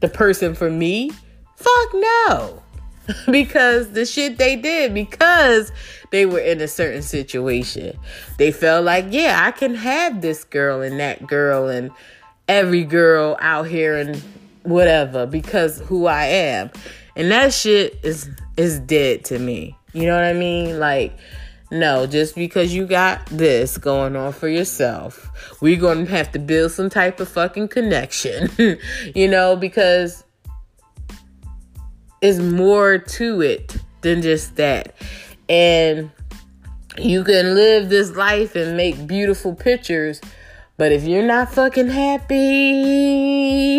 the 0.00 0.08
person 0.08 0.54
for 0.54 0.70
me? 0.70 1.10
Fuck 1.56 1.94
no. 1.94 2.62
because 3.30 3.92
the 3.92 4.04
shit 4.04 4.38
they 4.38 4.56
did, 4.56 4.92
because 4.92 5.72
they 6.10 6.26
were 6.26 6.40
in 6.40 6.60
a 6.60 6.68
certain 6.68 7.02
situation. 7.02 7.98
They 8.36 8.52
felt 8.52 8.84
like, 8.84 9.06
yeah, 9.10 9.42
I 9.44 9.50
can 9.50 9.74
have 9.74 10.20
this 10.20 10.44
girl 10.44 10.82
and 10.82 10.98
that 11.00 11.26
girl 11.26 11.68
and 11.68 11.90
every 12.48 12.84
girl 12.84 13.36
out 13.40 13.66
here 13.66 13.96
and 13.96 14.16
whatever 14.62 15.26
because 15.26 15.80
who 15.80 16.06
I 16.06 16.24
am. 16.24 16.70
And 17.16 17.30
that 17.30 17.52
shit 17.52 17.98
is 18.02 18.30
is 18.56 18.78
dead 18.80 19.24
to 19.26 19.38
me. 19.38 19.76
You 19.92 20.06
know 20.06 20.14
what 20.14 20.24
I 20.24 20.34
mean? 20.34 20.78
Like 20.78 21.16
no, 21.70 22.06
just 22.06 22.34
because 22.34 22.74
you 22.74 22.86
got 22.86 23.26
this 23.26 23.76
going 23.76 24.16
on 24.16 24.32
for 24.32 24.48
yourself, 24.48 25.30
we're 25.60 25.78
going 25.78 26.06
to 26.06 26.10
have 26.10 26.32
to 26.32 26.38
build 26.38 26.72
some 26.72 26.88
type 26.88 27.20
of 27.20 27.28
fucking 27.28 27.68
connection, 27.68 28.48
you 29.14 29.28
know, 29.28 29.54
because 29.54 30.24
it's 32.22 32.38
more 32.38 32.96
to 32.98 33.42
it 33.42 33.76
than 34.00 34.22
just 34.22 34.56
that. 34.56 34.94
And 35.48 36.10
you 36.96 37.22
can 37.22 37.54
live 37.54 37.90
this 37.90 38.16
life 38.16 38.56
and 38.56 38.76
make 38.76 39.06
beautiful 39.06 39.54
pictures, 39.54 40.20
but 40.78 40.90
if 40.90 41.04
you're 41.04 41.26
not 41.26 41.52
fucking 41.52 41.88
happy, 41.88 43.04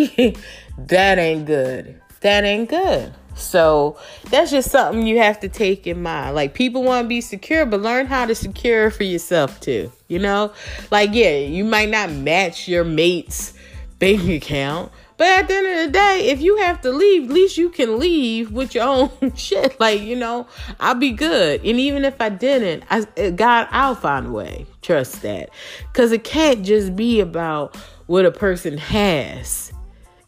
that 0.78 1.18
ain't 1.18 1.46
good. 1.48 2.00
That 2.22 2.44
ain't 2.44 2.70
good. 2.70 3.14
So 3.40 3.98
that's 4.30 4.52
just 4.52 4.70
something 4.70 5.08
you 5.08 5.20
have 5.20 5.40
to 5.40 5.50
take 5.50 5.88
in 5.88 6.02
mind. 6.02 6.36
Like 6.36 6.54
people 6.54 6.84
want 6.84 7.06
to 7.06 7.08
be 7.10 7.22
secure, 7.22 7.66
but 7.66 7.82
learn 7.82 8.06
how 8.06 8.26
to 8.26 8.36
secure 8.36 8.92
for 8.92 9.04
yourself 9.04 9.60
too. 9.60 9.92
You 10.08 10.20
know, 10.20 10.54
like 10.92 11.12
yeah, 11.14 11.38
you 11.38 11.64
might 11.64 11.90
not 11.90 12.12
match 12.12 12.68
your 12.68 12.84
mate's 12.84 13.54
bank 14.00 14.28
account, 14.30 14.92
but 15.18 15.28
at 15.28 15.48
the 15.48 15.54
end 15.56 15.68
of 15.68 15.86
the 15.86 15.92
day, 15.92 16.30
if 16.30 16.42
you 16.42 16.58
have 16.58 16.82
to 16.82 16.92
leave, 16.92 17.26
at 17.26 17.34
least 17.34 17.58
you 17.58 17.70
can 17.70 18.00
leave 18.00 18.52
with 18.52 18.74
your 18.74 18.86
own 18.86 19.12
shit. 19.36 19.80
Like 19.80 20.02
you 20.02 20.16
know, 20.16 20.48
I'll 20.80 20.96
be 20.96 21.12
good. 21.12 21.62
And 21.64 21.80
even 21.80 22.06
if 22.06 22.20
I 22.22 22.30
didn't, 22.30 22.84
I 22.90 23.32
God, 23.32 23.68
I'll 23.72 23.96
find 23.96 24.28
a 24.28 24.32
way. 24.32 24.66
Trust 24.82 25.22
that, 25.22 25.50
because 25.92 26.12
it 26.12 26.24
can't 26.24 26.66
just 26.66 26.96
be 26.96 27.20
about 27.20 27.76
what 28.08 28.26
a 28.26 28.32
person 28.32 28.78
has. 28.78 29.72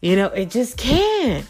You 0.00 0.16
know, 0.16 0.26
it 0.26 0.50
just 0.50 0.76
can't 0.76 1.46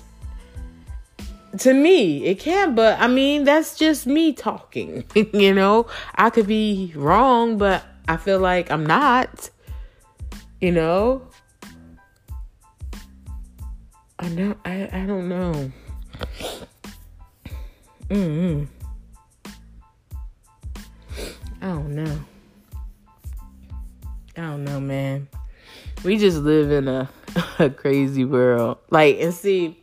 to 1.58 1.74
me 1.74 2.24
it 2.24 2.38
can 2.38 2.74
but 2.74 2.98
i 2.98 3.06
mean 3.06 3.44
that's 3.44 3.76
just 3.76 4.06
me 4.06 4.32
talking 4.32 5.04
you 5.32 5.52
know? 5.52 5.86
I 6.14 6.30
could 6.30 6.46
be 6.46 6.92
wrong 6.96 7.58
but 7.58 7.84
i 8.08 8.16
feel 8.16 8.38
like 8.38 8.70
i'm 8.70 8.86
not 8.86 9.50
you 10.60 10.72
know? 10.72 11.22
I 14.18 14.28
know 14.28 14.56
i, 14.64 14.88
I 14.92 15.06
don't 15.06 15.28
know. 15.28 15.72
Mm 18.08 18.68
i 21.62 21.66
don't 21.66 21.94
know. 21.94 22.18
I 24.36 24.40
don't 24.40 24.64
know 24.64 24.80
man. 24.80 25.28
We 26.04 26.18
just 26.18 26.38
live 26.38 26.72
in 26.72 26.88
a, 26.88 27.08
a 27.58 27.70
crazy 27.70 28.24
world. 28.24 28.78
Like 28.90 29.18
and 29.20 29.32
see 29.32 29.81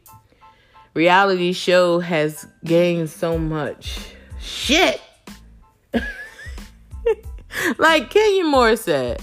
reality 1.00 1.54
show 1.54 2.02
has 2.02 2.46
gained 2.66 3.10
so 3.10 3.38
much 3.38 4.00
shit. 4.42 5.00
like 7.78 8.10
Kenya 8.10 8.44
Moore 8.44 8.76
said, 8.76 9.22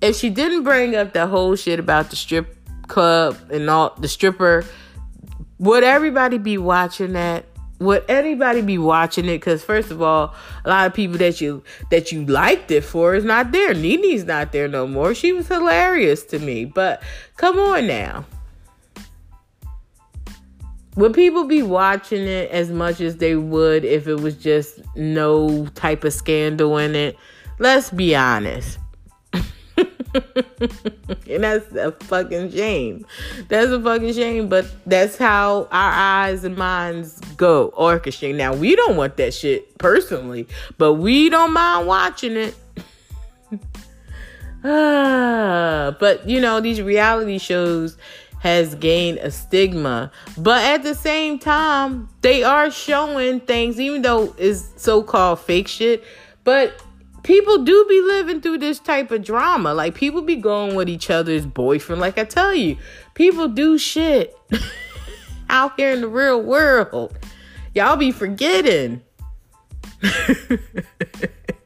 if 0.00 0.16
she 0.16 0.30
didn't 0.30 0.62
bring 0.62 0.96
up 0.96 1.12
the 1.12 1.26
whole 1.26 1.56
shit 1.56 1.78
about 1.78 2.08
the 2.08 2.16
strip 2.16 2.56
club 2.88 3.36
and 3.52 3.68
all 3.68 3.94
the 3.98 4.08
stripper, 4.08 4.64
would 5.58 5.84
everybody 5.84 6.38
be 6.38 6.56
watching 6.56 7.12
that? 7.12 7.44
Would 7.80 8.06
anybody 8.08 8.62
be 8.62 8.78
watching 8.78 9.26
it? 9.26 9.40
Because 9.40 9.62
first 9.62 9.90
of 9.90 10.00
all, 10.00 10.34
a 10.64 10.70
lot 10.70 10.86
of 10.86 10.94
people 10.94 11.18
that 11.18 11.42
you 11.42 11.62
that 11.90 12.12
you 12.12 12.24
liked 12.24 12.70
it 12.70 12.82
for 12.82 13.14
is 13.14 13.24
not 13.24 13.52
there. 13.52 13.74
Nene's 13.74 14.24
not 14.24 14.52
there 14.52 14.68
no 14.68 14.86
more. 14.86 15.14
She 15.14 15.34
was 15.34 15.48
hilarious 15.48 16.22
to 16.24 16.38
me. 16.38 16.64
But 16.64 17.02
come 17.36 17.58
on 17.58 17.86
now 17.86 18.24
would 21.00 21.14
people 21.14 21.44
be 21.44 21.62
watching 21.62 22.26
it 22.26 22.50
as 22.50 22.70
much 22.70 23.00
as 23.00 23.16
they 23.16 23.34
would 23.34 23.86
if 23.86 24.06
it 24.06 24.16
was 24.16 24.36
just 24.36 24.80
no 24.94 25.66
type 25.68 26.04
of 26.04 26.12
scandal 26.12 26.76
in 26.76 26.94
it? 26.94 27.16
Let's 27.58 27.90
be 27.90 28.14
honest. 28.14 28.78
and 29.32 31.44
that's 31.44 31.74
a 31.74 31.92
fucking 32.00 32.52
shame. 32.52 33.06
That's 33.48 33.70
a 33.70 33.80
fucking 33.80 34.12
shame, 34.12 34.48
but 34.48 34.66
that's 34.84 35.16
how 35.16 35.68
our 35.72 35.92
eyes 35.92 36.44
and 36.44 36.56
minds 36.56 37.18
go 37.36 37.72
orchestrating. 37.78 38.36
Now, 38.36 38.54
we 38.54 38.76
don't 38.76 38.96
want 38.96 39.16
that 39.16 39.32
shit 39.32 39.78
personally, 39.78 40.46
but 40.76 40.94
we 40.94 41.30
don't 41.30 41.52
mind 41.52 41.86
watching 41.86 42.36
it. 42.36 42.54
ah, 44.64 45.96
but 45.98 46.28
you 46.28 46.42
know, 46.42 46.60
these 46.60 46.82
reality 46.82 47.38
shows 47.38 47.96
has 48.40 48.74
gained 48.74 49.18
a 49.18 49.30
stigma. 49.30 50.10
But 50.36 50.64
at 50.64 50.82
the 50.82 50.94
same 50.94 51.38
time, 51.38 52.08
they 52.22 52.42
are 52.42 52.70
showing 52.70 53.40
things, 53.40 53.78
even 53.78 54.02
though 54.02 54.34
it's 54.38 54.68
so 54.76 55.02
called 55.02 55.40
fake 55.40 55.68
shit. 55.68 56.02
But 56.42 56.82
people 57.22 57.64
do 57.64 57.86
be 57.88 58.00
living 58.00 58.40
through 58.40 58.58
this 58.58 58.78
type 58.78 59.10
of 59.10 59.22
drama. 59.22 59.74
Like 59.74 59.94
people 59.94 60.22
be 60.22 60.36
going 60.36 60.74
with 60.74 60.88
each 60.88 61.10
other's 61.10 61.44
boyfriend. 61.44 62.00
Like 62.00 62.18
I 62.18 62.24
tell 62.24 62.54
you, 62.54 62.78
people 63.14 63.46
do 63.46 63.76
shit 63.76 64.34
out 65.50 65.74
here 65.76 65.92
in 65.92 66.00
the 66.00 66.08
real 66.08 66.42
world. 66.42 67.16
Y'all 67.74 67.96
be 67.96 68.10
forgetting. 68.10 69.02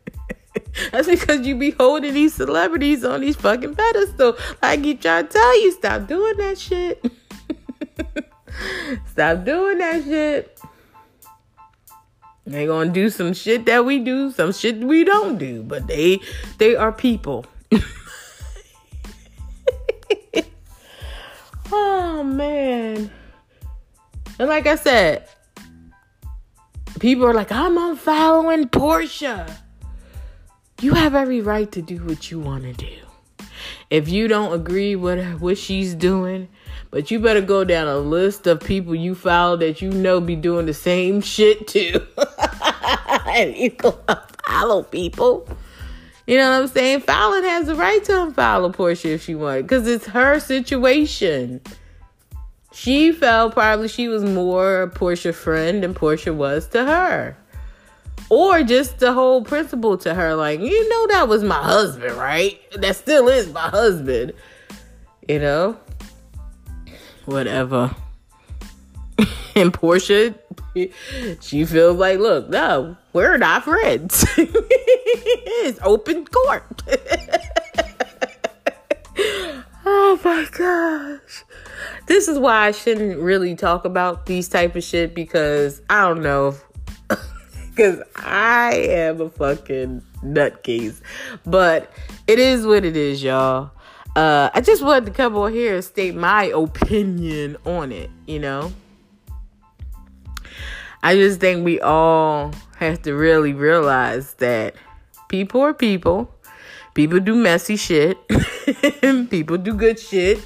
That's 0.93 1.09
because 1.09 1.47
you 1.47 1.57
be 1.57 1.71
holding 1.71 2.15
these 2.15 2.35
celebrities 2.35 3.05
on 3.05 3.21
these 3.21 3.37
fucking 3.37 3.75
pedestals. 3.75 4.41
I 4.63 4.77
keep 4.77 5.01
trying 5.01 5.29
to 5.29 5.33
tell 5.33 5.63
you, 5.63 5.73
stop 5.73 6.07
doing 6.07 6.37
that 6.39 6.59
shit. 6.59 7.05
stop 9.07 9.45
doing 9.45 9.79
that 9.79 10.05
shit. 10.05 10.61
They 12.47 12.67
gonna 12.67 12.91
do 12.91 13.09
some 13.09 13.33
shit 13.33 13.65
that 13.67 13.87
we 13.87 14.01
do, 14.01 14.31
some 14.31 14.53
shit 14.53 14.79
we 14.79 15.05
don't 15.05 15.39
do, 15.39 15.63
but 15.63 15.87
they 15.87 16.21
they 16.59 16.77
are 16.77 16.93
people. 16.93 17.47
oh 21.73 22.23
man. 22.23 23.11
And 24.39 24.49
like 24.49 24.67
I 24.67 24.77
said, 24.77 25.27
people 26.99 27.25
are 27.25 27.33
like, 27.33 27.51
I'm 27.51 27.77
unfollowing 27.77 28.71
Porsha. 28.71 29.64
You 30.85 30.93
have 30.93 31.15
every 31.15 31.41
right 31.41 31.73
to 31.73 31.81
do 31.81 31.97
what 32.05 32.31
you 32.31 32.39
want 32.39 32.65
to 32.65 32.75
do. 32.75 33.47
If 33.89 34.11
you 34.11 34.29
don't 34.29 34.53
agree 34.53 34.97
with 34.97 35.41
what 35.41 35.57
she's 35.57 35.95
doing, 35.95 36.47
but 36.91 37.11
you 37.11 37.21
better 37.21 37.41
go 37.41 37.65
down 37.65 37.89
a 37.89 37.97
list 37.97 38.47
of 38.47 38.61
people 38.61 38.95
you 38.95 39.15
follow 39.15 39.57
that 39.57 39.81
you 39.81 39.91
know 39.91 40.21
be 40.21 40.37
doing 40.37 40.67
the 40.67 40.75
same 40.75 41.23
shit 41.23 41.67
too. 41.67 42.07
and 43.27 43.57
you 43.57 43.71
go 43.71 43.99
follow 44.47 44.83
people. 44.83 45.49
You 46.27 46.37
know 46.37 46.51
what 46.51 46.61
I'm 46.61 46.69
saying? 46.69 47.01
Falynn 47.01 47.45
has 47.45 47.67
the 47.67 47.77
right 47.77 48.05
to 48.05 48.13
unfollow 48.13 48.77
Porsha 48.77 49.07
if 49.07 49.25
she 49.25 49.35
wanted, 49.35 49.63
because 49.63 49.89
it's 49.89 50.05
her 50.09 50.39
situation. 50.39 51.63
She 52.75 53.11
felt 53.11 53.55
probably 53.55 53.89
she 53.89 54.09
was 54.09 54.23
more 54.23 54.83
a 54.83 54.91
Porsha 54.91 55.33
friend 55.33 55.83
than 55.83 55.95
Porsha 55.95 56.35
was 56.35 56.69
to 56.69 56.85
her. 56.85 57.39
Or 58.31 58.63
just 58.63 58.99
the 58.99 59.13
whole 59.13 59.43
principle 59.43 59.99
to 59.99 60.15
her, 60.15 60.35
like, 60.35 60.61
you 60.61 60.89
know, 60.89 61.07
that 61.09 61.29
was 61.29 61.45
my 61.45 61.63
husband, 61.63 62.17
right? 62.17 62.59
That 62.73 62.97
still 62.97 63.29
is 63.29 63.53
my 63.53 63.69
husband. 63.69 64.33
You 65.29 65.39
know? 65.39 65.77
Whatever. 67.27 67.95
and 69.55 69.73
porsha 69.73 70.35
she 71.41 71.65
feels 71.65 71.97
like, 71.97 72.19
look, 72.19 72.49
no, 72.49 72.97
we're 73.13 73.39
not 73.39 73.65
friends. 73.65 74.25
it's 74.37 75.79
open 75.83 76.27
court. 76.27 76.83
oh 79.87 80.19
my 80.25 80.47
gosh 80.51 81.45
this 82.07 82.29
is 82.29 82.39
why 82.39 82.67
I 82.67 82.71
shouldn't 82.71 83.19
really 83.19 83.55
talk 83.55 83.85
about 83.85 84.27
these 84.27 84.49
type 84.49 84.77
of 84.77 84.85
shit 84.85 85.15
because 85.15 85.81
I 85.89 86.03
don't 86.03 86.23
know. 86.23 86.55
Because 87.75 88.03
I 88.15 88.75
am 88.75 89.21
a 89.21 89.29
fucking 89.29 90.01
nutcase. 90.23 91.01
But 91.45 91.91
it 92.29 92.39
is 92.39 92.65
what 92.67 92.85
it 92.85 92.97
is, 92.97 93.23
y'all. 93.23 93.73
Uh, 94.15 94.49
I 94.55 94.61
just 94.61 94.83
wanted 94.83 95.07
to 95.07 95.11
come 95.11 95.37
on 95.37 95.53
here 95.53 95.75
and 95.75 95.85
state 95.85 96.15
my 96.15 96.45
opinion 96.45 97.57
on 97.65 97.91
it, 97.91 98.11
you 98.27 98.39
know? 98.39 98.73
I 101.03 101.17
just 101.17 101.41
think 101.41 101.65
we 101.65 101.81
all 101.81 102.53
have 102.77 103.03
to 103.03 103.15
really 103.15 103.53
realize 103.53 104.35
that 104.35 104.77
people 105.29 105.61
are 105.61 105.75
people. 105.75 106.33
People 106.95 107.19
do 107.19 107.35
messy 107.35 107.77
shit. 107.77 108.17
people 109.31 109.59
do 109.59 109.75
good 109.75 109.99
shit. 109.99 110.39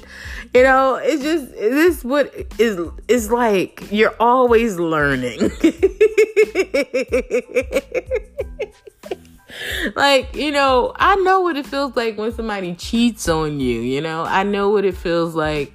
You 0.53 0.63
know, 0.63 0.95
it's 0.95 1.21
just 1.21 1.51
this 1.51 2.03
what 2.03 2.33
is 2.57 2.79
is 3.07 3.31
like 3.31 3.91
you're 3.91 4.15
always 4.19 4.77
learning. 4.77 5.51
like, 9.95 10.35
you 10.35 10.51
know, 10.51 10.93
I 10.95 11.15
know 11.17 11.41
what 11.41 11.57
it 11.57 11.65
feels 11.65 11.95
like 11.95 12.17
when 12.17 12.31
somebody 12.31 12.75
cheats 12.75 13.27
on 13.27 13.59
you, 13.59 13.81
you 13.81 14.01
know? 14.01 14.23
I 14.23 14.43
know 14.43 14.69
what 14.69 14.85
it 14.85 14.95
feels 14.95 15.35
like 15.35 15.73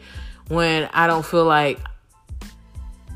when 0.49 0.89
I 0.93 1.07
don't 1.07 1.25
feel 1.25 1.45
like 1.45 1.79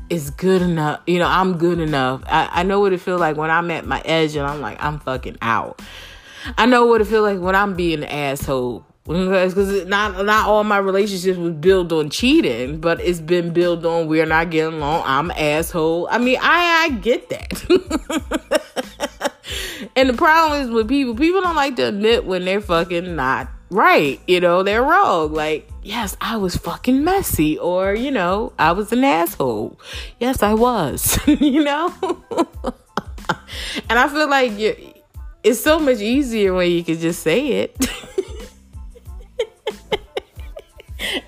it's 0.09 0.29
good 0.31 0.61
enough. 0.61 1.01
You 1.07 1.19
know, 1.19 1.27
I'm 1.27 1.57
good 1.57 1.79
enough. 1.79 2.23
I, 2.25 2.49
I 2.51 2.63
know 2.63 2.79
what 2.79 2.93
it 2.93 3.01
feels 3.01 3.19
like 3.19 3.37
when 3.37 3.51
I'm 3.51 3.69
at 3.71 3.85
my 3.85 4.01
edge 4.01 4.35
and 4.35 4.45
I'm 4.45 4.61
like, 4.61 4.83
I'm 4.83 4.99
fucking 4.99 5.37
out. 5.41 5.81
I 6.57 6.65
know 6.65 6.85
what 6.85 7.01
it 7.01 7.05
feels 7.05 7.23
like 7.23 7.39
when 7.39 7.55
I'm 7.55 7.75
being 7.75 8.03
an 8.03 8.09
asshole 8.09 8.85
because 9.09 9.87
not 9.87 10.23
not 10.23 10.47
all 10.47 10.63
my 10.63 10.77
relationships 10.77 11.37
was 11.37 11.53
built 11.53 11.91
on 11.91 12.11
cheating, 12.11 12.79
but 12.79 13.01
it's 13.01 13.19
been 13.19 13.51
built 13.53 13.83
on 13.83 14.07
we're 14.07 14.27
not 14.27 14.51
getting 14.51 14.75
along. 14.75 15.01
I'm 15.03 15.31
asshole. 15.31 16.07
I 16.11 16.19
mean, 16.19 16.37
I 16.39 16.85
I 16.85 16.89
get 16.89 17.27
that. 17.29 18.61
and 19.95 20.09
the 20.09 20.13
problem 20.13 20.61
is 20.61 20.69
with 20.69 20.87
people, 20.87 21.15
people 21.15 21.41
don't 21.41 21.55
like 21.55 21.75
to 21.77 21.87
admit 21.87 22.25
when 22.25 22.45
they're 22.45 22.61
fucking 22.61 23.15
not 23.15 23.49
right. 23.71 24.21
You 24.27 24.41
know, 24.41 24.61
they're 24.61 24.83
wrong. 24.83 25.33
Like, 25.33 25.67
yes, 25.81 26.15
I 26.21 26.37
was 26.37 26.55
fucking 26.55 27.03
messy, 27.03 27.57
or 27.57 27.95
you 27.95 28.11
know, 28.11 28.53
I 28.59 28.73
was 28.73 28.91
an 28.91 29.03
asshole. 29.03 29.79
Yes, 30.19 30.43
I 30.43 30.53
was. 30.53 31.17
you 31.25 31.63
know, 31.63 31.91
and 33.89 33.97
I 33.97 34.07
feel 34.07 34.29
like 34.29 34.51
it's 35.43 35.61
so 35.61 35.79
much 35.79 35.97
easier 35.97 36.53
when 36.53 36.69
you 36.69 36.83
can 36.83 36.99
just 36.99 37.23
say 37.23 37.47
it. 37.63 37.75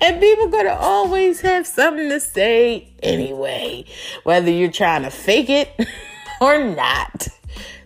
And 0.02 0.20
people 0.20 0.48
gonna 0.48 0.76
always 0.78 1.40
have 1.42 1.66
something 1.66 2.08
to 2.08 2.18
say 2.18 2.92
anyway, 3.02 3.84
whether 4.24 4.50
you're 4.50 4.70
trying 4.70 5.02
to 5.04 5.10
fake 5.10 5.48
it 5.48 5.70
or 6.40 6.62
not. 6.62 7.28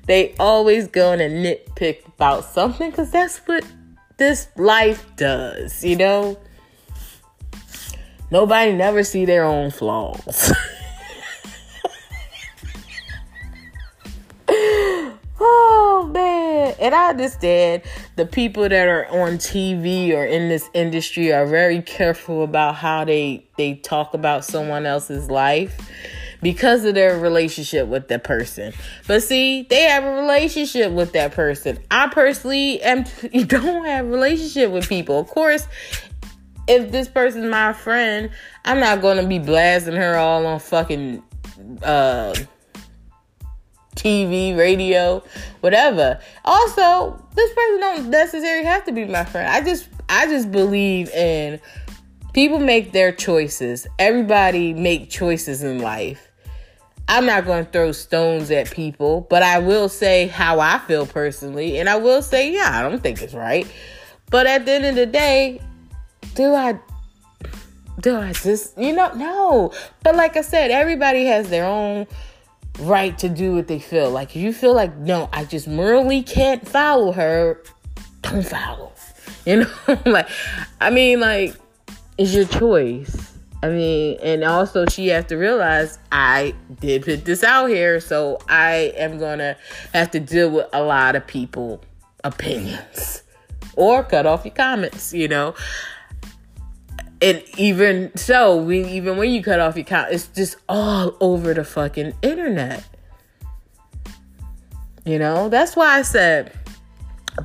They 0.07 0.35
always 0.41 0.89
gonna 0.89 1.29
nitpick 1.29 2.07
about 2.07 2.45
something 2.45 2.91
because 2.91 3.11
that's 3.11 3.39
what 3.41 3.65
this 4.17 4.49
life 4.57 5.05
does, 5.17 5.85
you 5.85 5.97
know. 5.97 6.39
Nobody 8.31 8.73
never 8.73 9.05
see 9.05 9.25
their 9.25 9.45
own 9.45 9.71
flaws. 9.71 10.53
Oh 15.39 15.83
And 16.57 16.95
I 16.95 17.11
understand 17.11 17.83
the 18.17 18.27
people 18.27 18.69
that 18.69 18.89
are 18.89 19.07
on 19.07 19.39
TV 19.39 20.13
or 20.13 20.25
in 20.25 20.49
this 20.49 20.69
industry 20.75 21.33
are 21.33 21.47
very 21.47 21.83
careful 21.83 22.43
about 22.43 22.77
how 22.77 23.05
they 23.05 23.47
they 23.57 23.75
talk 23.75 24.15
about 24.15 24.45
someone 24.45 24.87
else's 24.87 25.31
life 25.31 25.79
because 26.43 26.85
of 26.85 26.95
their 26.95 27.19
relationship 27.19 27.89
with 27.89 28.09
that 28.09 28.25
person. 28.25 28.73
But 29.07 29.23
see, 29.23 29.63
they 29.63 29.83
have 29.83 30.05
a 30.05 30.21
relationship 30.21 30.93
with 30.93 31.13
that 31.13 31.33
person. 31.33 31.79
I 31.91 32.09
personally 32.09 32.81
am 32.83 33.05
don't 33.47 33.85
have 33.87 34.07
a 34.07 34.09
relationship 34.09 34.71
with 34.71 34.89
people. 34.89 35.19
Of 35.19 35.29
course, 35.29 35.67
if 36.69 36.91
this 36.91 37.09
person's 37.09 37.51
my 37.51 37.73
friend, 37.73 38.31
I'm 38.65 38.81
not 38.81 39.01
going 39.01 39.19
to 39.19 39.27
be 39.27 39.39
blasting 39.39 39.95
her 39.95 40.17
all 40.17 40.47
on 40.47 40.61
fucking 40.61 41.23
uh 41.83 42.35
TV, 43.97 44.57
radio, 44.57 45.23
whatever. 45.61 46.21
Also, 46.45 47.21
this 47.35 47.53
person 47.53 47.81
don't 47.81 48.11
necessarily 48.11 48.65
have 48.65 48.85
to 48.85 48.93
be 48.93 49.05
my 49.05 49.25
friend. 49.25 49.49
I 49.49 49.63
just 49.63 49.89
I 50.09 50.27
just 50.27 50.53
believe 50.53 51.11
in 51.11 51.59
people 52.33 52.59
make 52.59 52.93
their 52.93 53.11
choices. 53.11 53.87
Everybody 53.99 54.73
make 54.73 55.11
choices 55.11 55.63
in 55.63 55.81
life. 55.81 56.31
I'm 57.09 57.25
not 57.25 57.47
going 57.47 57.65
to 57.65 57.71
throw 57.71 57.93
stones 57.93 58.51
at 58.51 58.71
people, 58.71 59.27
but 59.31 59.43
I 59.43 59.61
will 59.61 59.89
say 59.89 60.27
how 60.27 60.59
I 60.59 60.79
feel 60.81 61.07
personally, 61.07 61.79
and 61.79 61.89
I 61.89 61.97
will 61.97 62.21
say, 62.21 62.53
yeah, 62.53 62.71
I 62.73 62.83
don't 62.83 63.01
think 63.01 63.23
it's 63.23 63.35
right. 63.35 63.67
But 64.31 64.47
at 64.47 64.67
the 64.67 64.73
end 64.73 64.87
of 64.87 64.97
the 64.97 65.07
day, 65.07 65.61
do 66.35 66.53
I 66.53 66.79
do 68.01 68.17
I 68.17 68.33
just 68.33 68.77
you 68.77 68.93
know 68.93 69.13
no. 69.15 69.73
But 70.03 70.17
like 70.17 70.37
I 70.37 70.43
said, 70.43 70.71
everybody 70.71 71.25
has 71.27 71.49
their 71.49 71.65
own 71.65 72.07
right 72.79 73.17
to 73.19 73.29
do 73.29 73.55
what 73.55 73.69
they 73.69 73.79
feel. 73.79 74.11
Like 74.11 74.35
if 74.37 74.43
you 74.43 74.53
feel 74.53 74.75
like 74.75 74.97
no, 74.97 75.29
I 75.33 75.45
just 75.45 75.69
morally 75.69 76.23
can't 76.23 76.67
follow 76.67 77.13
her, 77.13 77.63
don't 78.23 78.47
follow. 78.47 78.93
You 79.45 79.61
know, 79.61 79.71
like 80.07 80.29
I 80.81 80.91
mean, 80.91 81.21
like 81.21 81.55
it's 82.19 82.35
your 82.35 82.47
choice. 82.47 83.33
I 83.63 83.69
mean, 83.69 84.19
and 84.21 84.43
also 84.43 84.87
she 84.87 85.07
has 85.09 85.27
to 85.27 85.37
realize 85.37 86.01
I 86.11 86.53
did 86.81 87.05
put 87.05 87.25
this 87.25 87.45
out 87.45 87.67
here, 87.67 88.01
so 88.01 88.39
I 88.49 88.93
am 88.97 89.19
gonna 89.19 89.57
have 89.95 90.11
to 90.13 90.21
deal 90.21 90.51
with 90.51 90.67
a 90.73 90.83
lot 90.83 91.15
of 91.15 91.29
people 91.29 91.81
opinions 92.25 93.23
or 93.77 94.03
cut 94.03 94.27
off 94.27 94.45
your 94.45 94.55
comments. 94.55 95.13
You 95.13 95.29
know, 95.29 95.55
and 97.23 97.43
even 97.57 98.13
so, 98.17 98.57
we 98.57 98.85
even 98.85 99.17
when 99.17 99.31
you 99.31 99.43
cut 99.43 99.61
off 99.61 99.77
your 99.77 99.83
account, 99.83 100.13
it's 100.13 100.29
just 100.29 100.57
all 100.69 101.17
over 101.21 101.55
the 101.55 101.65
fucking 101.65 102.15
internet. 102.23 102.85
You 105.05 105.19
know, 105.19 105.49
that's 105.49 105.77
why 105.77 105.99
I 105.99 106.03
said 106.03 106.53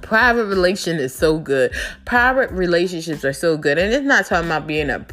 private 0.01 0.45
relation 0.45 0.97
is 0.97 1.13
so 1.13 1.39
good. 1.39 1.73
Private 2.05 2.51
relationships 2.51 3.25
are 3.25 3.33
so 3.33 3.57
good, 3.57 3.77
and 3.77 3.93
it's 3.93 4.05
not 4.05 4.25
talking 4.25 4.47
about 4.47 4.67
being 4.67 4.89
a 4.89 5.05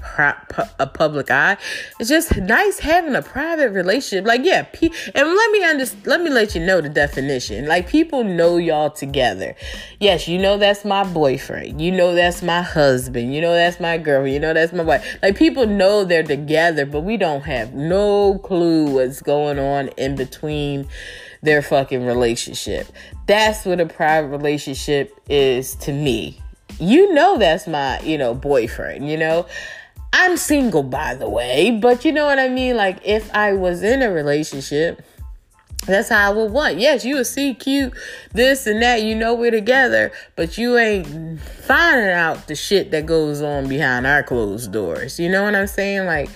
a 0.79 0.87
public 0.87 1.31
eye. 1.31 1.57
It's 1.99 2.09
just 2.09 2.37
nice 2.37 2.79
having 2.79 3.15
a 3.15 3.23
private 3.23 3.71
relationship. 3.71 4.27
Like 4.27 4.45
yeah, 4.45 4.63
pe- 4.63 4.91
and 5.15 5.29
let 5.29 5.51
me 5.51 5.65
under- 5.65 5.87
let 6.05 6.21
me 6.21 6.31
let 6.31 6.55
you 6.55 6.65
know 6.65 6.81
the 6.81 6.89
definition. 6.89 7.67
Like 7.67 7.89
people 7.89 8.25
know 8.25 8.57
y'all 8.57 8.91
together. 8.91 9.55
Yes, 10.01 10.29
you 10.29 10.39
know 10.39 10.59
that's 10.59 10.85
my 10.85 11.05
boyfriend. 11.05 11.81
You 11.81 11.93
know 11.93 12.15
that's 12.15 12.43
my 12.43 12.63
husband. 12.63 13.35
You 13.35 13.41
know 13.41 13.53
that's 13.53 13.81
my 13.81 13.99
girl. 13.99 14.27
You 14.27 14.41
know 14.41 14.55
that's 14.55 14.73
my 14.73 14.85
wife. 14.85 15.19
Like 15.23 15.37
people 15.37 15.67
know 15.67 16.05
they're 16.05 16.23
together, 16.23 16.87
but 16.87 17.03
we 17.03 17.17
don't 17.17 17.43
have 17.43 17.75
no 17.75 18.39
clue 18.39 18.95
what's 18.95 19.23
going 19.23 19.59
on 19.59 19.89
in 19.97 20.17
between 20.17 20.89
their 21.43 21.63
fucking 21.63 22.05
relationship. 22.05 22.89
That's 23.27 23.65
what 23.65 23.81
a 23.81 23.87
private 23.87 24.29
relationship 24.69 25.19
is 25.29 25.75
to 25.77 25.93
me. 25.93 26.41
You 26.79 27.13
know, 27.15 27.39
that's 27.39 27.67
my, 27.67 28.01
you 28.01 28.19
know, 28.19 28.35
boyfriend, 28.35 29.09
you 29.09 29.17
know. 29.17 29.47
I'm 30.13 30.37
single, 30.37 30.83
by 30.83 31.15
the 31.15 31.29
way, 31.29 31.71
but 31.71 32.05
you 32.05 32.13
know 32.13 32.27
what 32.27 32.39
I 32.39 32.49
mean? 32.49 32.77
Like, 32.77 32.99
if 33.05 33.35
I 33.35 33.53
was 33.53 33.83
in 33.83 34.03
a 34.03 34.11
relationship, 34.11 35.03
that's 35.87 36.09
how 36.11 36.31
I 36.31 36.35
would 36.35 36.53
want. 36.53 36.79
Yes, 36.79 37.05
you 37.05 37.17
would 37.17 37.27
see 37.27 37.55
cute, 37.55 37.93
this 38.33 38.67
and 38.67 38.83
that. 38.83 39.03
You 39.03 39.15
know 39.15 39.35
we're 39.35 39.51
together, 39.51 40.13
but 40.37 40.59
you 40.59 40.77
ain't 40.77 41.41
finding 41.41 42.11
out 42.11 42.47
the 42.47 42.55
shit 42.55 42.91
that 42.91 43.07
goes 43.07 43.43
on 43.43 43.69
behind 43.69 44.07
our 44.07 44.23
closed 44.23 44.73
doors. 44.73 45.19
You 45.19 45.31
know 45.31 45.45
what 45.45 45.55
I'm 45.55 45.67
saying? 45.67 46.07
Like, 46.07 46.29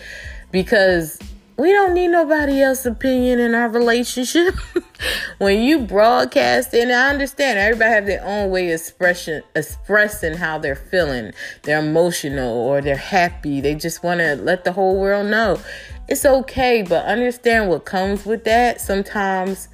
because 0.50 1.18
we 1.56 1.72
don't 1.72 1.94
need 1.94 2.08
nobody 2.08 2.62
else's 2.62 2.86
opinion 2.86 3.38
in 3.38 3.54
our 3.54 3.68
relationship. 3.68 4.54
when 5.38 5.62
you 5.62 5.80
broadcast 5.80 6.74
and 6.74 6.92
I 6.92 7.10
understand 7.10 7.58
everybody 7.58 7.90
have 7.90 8.06
their 8.06 8.24
own 8.24 8.50
way 8.50 8.70
of 8.70 8.80
expression 8.80 9.42
expressing 9.54 10.34
how 10.34 10.58
they're 10.58 10.76
feeling. 10.76 11.32
They're 11.62 11.80
emotional 11.80 12.52
or 12.52 12.80
they're 12.80 12.96
happy. 12.96 13.60
They 13.60 13.74
just 13.74 14.02
want 14.02 14.20
to 14.20 14.36
let 14.36 14.64
the 14.64 14.72
whole 14.72 15.00
world 15.00 15.26
know. 15.26 15.60
It's 16.08 16.24
okay, 16.24 16.82
but 16.82 17.04
understand 17.06 17.68
what 17.68 17.84
comes 17.84 18.24
with 18.24 18.44
that. 18.44 18.80
Sometimes 18.80 19.68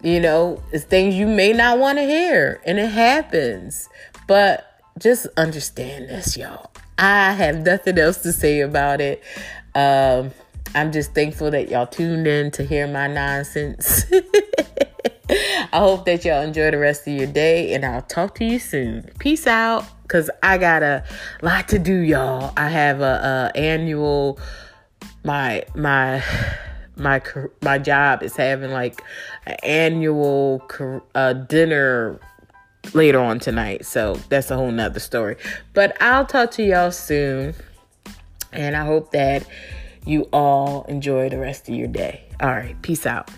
you 0.00 0.20
know, 0.20 0.62
it's 0.72 0.84
things 0.84 1.16
you 1.16 1.26
may 1.26 1.52
not 1.52 1.78
want 1.78 1.98
to 1.98 2.04
hear 2.04 2.60
and 2.64 2.78
it 2.78 2.90
happens. 2.90 3.88
But 4.28 4.64
just 4.98 5.26
understand 5.36 6.08
this, 6.08 6.36
y'all. 6.36 6.70
I 6.98 7.32
have 7.32 7.64
nothing 7.64 7.98
else 7.98 8.18
to 8.18 8.32
say 8.32 8.60
about 8.60 9.00
it. 9.00 9.22
Um 9.74 10.32
I'm 10.74 10.92
just 10.92 11.14
thankful 11.14 11.50
that 11.50 11.68
y'all 11.68 11.86
tuned 11.86 12.26
in 12.26 12.50
to 12.52 12.64
hear 12.64 12.86
my 12.86 13.06
nonsense. 13.06 14.04
I 15.30 15.78
hope 15.78 16.06
that 16.06 16.24
y'all 16.24 16.42
enjoy 16.42 16.70
the 16.70 16.78
rest 16.78 17.06
of 17.06 17.14
your 17.14 17.26
day 17.26 17.74
and 17.74 17.84
I'll 17.84 18.02
talk 18.02 18.34
to 18.36 18.44
you 18.44 18.58
soon. 18.58 19.10
Peace 19.18 19.46
out 19.46 19.84
cuz 20.08 20.30
I 20.42 20.58
got 20.58 20.82
a 20.82 21.04
lot 21.42 21.68
to 21.68 21.78
do 21.78 21.94
y'all. 21.94 22.52
I 22.56 22.68
have 22.68 23.00
a, 23.00 23.52
a 23.54 23.58
annual 23.58 24.38
my 25.24 25.64
my 25.74 26.22
my 26.96 27.22
my 27.62 27.78
job 27.78 28.22
is 28.22 28.36
having 28.36 28.70
like 28.70 29.02
an 29.46 29.56
annual 29.62 30.62
uh, 31.14 31.32
dinner 31.32 32.18
later 32.94 33.18
on 33.18 33.38
tonight. 33.38 33.84
So 33.84 34.14
that's 34.28 34.50
a 34.50 34.56
whole 34.56 34.70
nother 34.70 35.00
story. 35.00 35.36
But 35.74 36.00
I'll 36.00 36.26
talk 36.26 36.50
to 36.52 36.62
y'all 36.62 36.90
soon. 36.90 37.54
And 38.52 38.76
I 38.76 38.84
hope 38.84 39.12
that 39.12 39.46
you 40.08 40.22
all 40.32 40.84
enjoy 40.84 41.28
the 41.28 41.38
rest 41.38 41.68
of 41.68 41.74
your 41.74 41.86
day. 41.86 42.24
All 42.40 42.48
right, 42.48 42.80
peace 42.82 43.04
out. 43.04 43.30